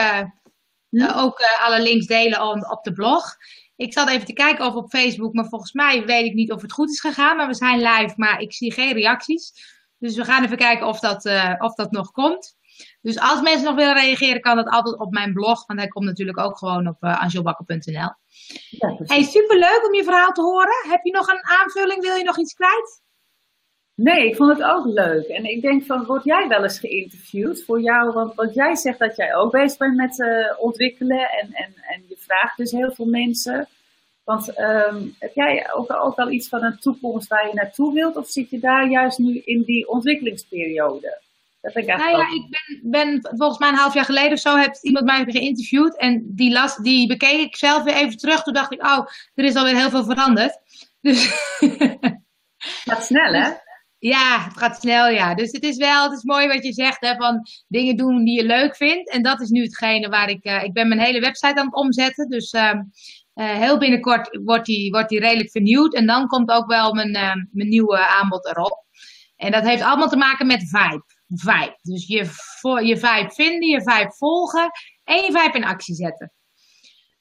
hm? 0.88 1.10
ook 1.14 1.40
alle 1.60 1.82
links 1.82 2.06
delen 2.06 2.42
op, 2.42 2.70
op 2.70 2.84
de 2.84 2.92
blog. 2.92 3.36
Ik 3.76 3.92
zat 3.92 4.08
even 4.08 4.26
te 4.26 4.32
kijken 4.32 4.66
of 4.66 4.74
op 4.74 4.90
Facebook, 4.90 5.32
maar 5.32 5.48
volgens 5.48 5.72
mij 5.72 6.04
weet 6.04 6.24
ik 6.24 6.34
niet 6.34 6.52
of 6.52 6.62
het 6.62 6.72
goed 6.72 6.90
is 6.90 7.00
gegaan. 7.00 7.36
Maar 7.36 7.46
we 7.46 7.54
zijn 7.54 7.78
live, 7.78 8.14
maar 8.16 8.40
ik 8.40 8.52
zie 8.52 8.72
geen 8.72 8.92
reacties. 8.92 9.52
Dus 9.98 10.16
we 10.16 10.24
gaan 10.24 10.44
even 10.44 10.56
kijken 10.56 10.86
of 10.86 11.00
dat, 11.00 11.24
uh, 11.24 11.54
of 11.58 11.74
dat 11.74 11.90
nog 11.90 12.10
komt. 12.10 12.56
Dus 13.00 13.18
als 13.18 13.40
mensen 13.40 13.64
nog 13.64 13.74
willen 13.74 13.94
reageren, 13.94 14.40
kan 14.40 14.56
dat 14.56 14.68
altijd 14.68 14.98
op 14.98 15.12
mijn 15.12 15.32
blog. 15.32 15.66
Want 15.66 15.78
hij 15.78 15.88
komt 15.88 16.04
natuurlijk 16.04 16.38
ook 16.38 16.58
gewoon 16.58 16.88
op 16.88 17.02
uh, 17.02 17.10
eh, 17.10 17.22
angelbakker.nl. 17.22 18.12
Ja, 18.70 18.96
hey, 19.02 19.22
superleuk 19.22 19.86
om 19.86 19.94
je 19.94 20.04
verhaal 20.04 20.32
te 20.32 20.42
horen. 20.42 20.88
Heb 20.88 21.04
je 21.04 21.12
nog 21.12 21.28
een 21.28 21.44
aanvulling? 21.44 22.02
Wil 22.02 22.16
je 22.16 22.24
nog 22.24 22.38
iets 22.38 22.54
kwijt? 22.54 23.02
Nee, 23.94 24.28
ik 24.28 24.36
vond 24.36 24.58
het 24.58 24.68
ook 24.68 24.86
leuk. 24.86 25.26
En 25.26 25.44
ik 25.44 25.62
denk 25.62 25.84
van, 25.84 26.04
word 26.04 26.24
jij 26.24 26.48
wel 26.48 26.62
eens 26.62 26.78
geïnterviewd 26.78 27.64
voor 27.64 27.80
jou? 27.80 28.12
Want, 28.12 28.34
want 28.34 28.54
jij 28.54 28.76
zegt 28.76 28.98
dat 28.98 29.16
jij 29.16 29.34
ook 29.34 29.52
bezig 29.52 29.78
bent 29.78 29.96
met 29.96 30.18
uh, 30.18 30.28
ontwikkelen. 30.58 31.30
En, 31.30 31.52
en, 31.52 31.74
en 31.88 32.04
je 32.08 32.16
vraagt 32.18 32.56
dus 32.56 32.70
heel 32.70 32.92
veel 32.92 33.06
mensen. 33.06 33.68
Want 34.24 34.58
um, 34.58 35.14
heb 35.18 35.34
jij 35.34 35.72
ook, 35.74 35.92
ook 35.92 36.16
al 36.16 36.30
iets 36.30 36.48
van 36.48 36.62
een 36.62 36.78
toekomst 36.78 37.28
waar 37.28 37.46
je 37.46 37.54
naartoe 37.54 37.94
wilt? 37.94 38.16
Of 38.16 38.28
zit 38.28 38.50
je 38.50 38.58
daar 38.58 38.90
juist 38.90 39.18
nu 39.18 39.40
in 39.44 39.62
die 39.62 39.88
ontwikkelingsperiode? 39.88 41.20
Dat 41.60 41.76
ik 41.76 41.86
nou 41.86 42.10
ja, 42.10 42.32
ik 42.32 42.46
ben, 42.50 42.90
ben, 42.90 43.36
volgens 43.36 43.58
mij 43.58 43.68
een 43.68 43.74
half 43.74 43.94
jaar 43.94 44.04
geleden 44.04 44.32
of 44.32 44.38
zo 44.38 44.56
heeft 44.56 44.84
iemand 44.84 45.04
mij 45.04 45.24
geïnterviewd. 45.28 45.98
En 45.98 46.24
die, 46.34 46.52
las, 46.52 46.76
die 46.76 47.06
bekeek 47.06 47.40
ik 47.40 47.56
zelf 47.56 47.82
weer 47.82 47.94
even 47.94 48.16
terug. 48.16 48.42
Toen 48.42 48.54
dacht 48.54 48.72
ik, 48.72 48.86
oh, 48.86 49.06
er 49.34 49.44
is 49.44 49.54
alweer 49.54 49.76
heel 49.76 49.90
veel 49.90 50.04
veranderd. 50.04 50.58
Dus... 51.00 51.26
gaat 52.84 53.04
snel, 53.04 53.32
hè? 53.32 53.50
Ja, 53.98 54.44
het 54.44 54.58
gaat 54.58 54.80
snel, 54.80 55.08
ja. 55.08 55.34
Dus 55.34 55.52
het 55.52 55.62
is 55.62 55.76
wel, 55.76 56.02
het 56.02 56.12
is 56.12 56.24
mooi 56.24 56.48
wat 56.48 56.64
je 56.64 56.72
zegt, 56.72 57.00
hè, 57.00 57.14
van 57.16 57.46
dingen 57.68 57.96
doen 57.96 58.24
die 58.24 58.40
je 58.40 58.46
leuk 58.46 58.76
vindt. 58.76 59.10
En 59.10 59.22
dat 59.22 59.40
is 59.40 59.48
nu 59.48 59.62
hetgene 59.62 60.08
waar 60.08 60.28
ik, 60.28 60.44
uh, 60.44 60.62
ik 60.62 60.72
ben 60.72 60.88
mijn 60.88 61.00
hele 61.00 61.20
website 61.20 61.60
aan 61.60 61.66
het 61.66 61.74
omzetten. 61.74 62.28
Dus 62.28 62.52
uh, 62.52 62.72
uh, 63.34 63.50
heel 63.50 63.78
binnenkort 63.78 64.38
wordt 64.44 64.66
die, 64.66 64.90
wordt 64.90 65.08
die 65.08 65.20
redelijk 65.20 65.50
vernieuwd. 65.50 65.94
En 65.94 66.06
dan 66.06 66.26
komt 66.26 66.50
ook 66.50 66.66
wel 66.66 66.94
mijn, 66.94 67.14
uh, 67.14 67.34
mijn 67.52 67.68
nieuwe 67.68 68.06
aanbod 68.06 68.46
erop. 68.46 68.84
En 69.36 69.52
dat 69.52 69.64
heeft 69.64 69.82
allemaal 69.82 70.08
te 70.08 70.16
maken 70.16 70.46
met 70.46 70.68
vibe. 70.68 71.04
Vibe. 71.28 71.78
Dus 71.82 72.06
je, 72.06 72.24
voor, 72.60 72.82
je 72.82 72.96
vibe 72.96 73.30
vinden, 73.30 73.68
je 73.68 73.82
vibe 73.82 74.12
volgen 74.16 74.70
en 75.04 75.16
je 75.16 75.32
vibe 75.32 75.56
in 75.56 75.64
actie 75.64 75.94
zetten. 75.94 76.32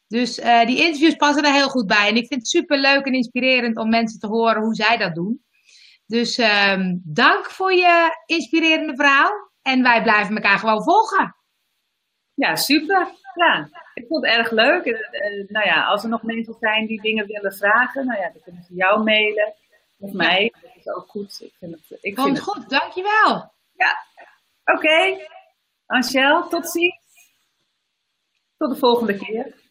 Dus 0.07 0.39
uh, 0.39 0.65
die 0.65 0.77
interviews 0.77 1.15
passen 1.15 1.43
er 1.43 1.53
heel 1.53 1.69
goed 1.69 1.87
bij. 1.87 2.07
En 2.07 2.15
ik 2.15 2.27
vind 2.27 2.39
het 2.39 2.47
super 2.47 2.77
leuk 2.77 3.05
en 3.05 3.13
inspirerend 3.13 3.77
om 3.77 3.89
mensen 3.89 4.19
te 4.19 4.27
horen 4.27 4.61
hoe 4.61 4.75
zij 4.75 4.97
dat 4.97 5.15
doen. 5.15 5.45
Dus 6.05 6.37
um, 6.37 7.01
dank 7.03 7.45
voor 7.45 7.73
je 7.73 8.23
inspirerende 8.25 8.95
verhaal. 8.95 9.31
En 9.61 9.83
wij 9.83 10.03
blijven 10.03 10.35
elkaar 10.35 10.59
gewoon 10.59 10.83
volgen. 10.83 11.35
Ja, 12.33 12.55
super. 12.55 13.07
Ja, 13.35 13.69
ik 13.93 14.05
vond 14.07 14.25
het 14.25 14.35
erg 14.35 14.51
leuk. 14.51 14.85
Uh, 14.85 15.47
nou 15.47 15.65
ja, 15.65 15.85
als 15.85 16.03
er 16.03 16.09
nog 16.09 16.23
mensen 16.23 16.55
zijn 16.59 16.87
die 16.87 17.01
dingen 17.01 17.27
willen 17.27 17.53
vragen, 17.53 18.05
nou 18.05 18.19
ja, 18.19 18.29
dan 18.29 18.41
kunnen 18.43 18.63
ze 18.63 18.73
jou 18.73 19.03
mailen. 19.03 19.53
Of 19.99 20.13
mij. 20.13 20.53
Dat 20.61 20.71
is 20.75 20.87
ook 20.87 21.09
goed. 21.09 21.41
Ik 21.41 21.53
vind 21.59 21.71
het, 21.71 21.97
ik 22.01 22.19
vind 22.19 22.39
goed, 22.39 22.55
het... 22.55 22.69
dankjewel. 22.69 23.51
Ja, 23.77 23.97
oké. 24.63 24.73
Okay. 24.73 25.27
Tot 26.49 26.69
ziens. 26.69 27.05
Tot 28.57 28.73
de 28.73 28.79
volgende 28.79 29.17
keer. 29.17 29.66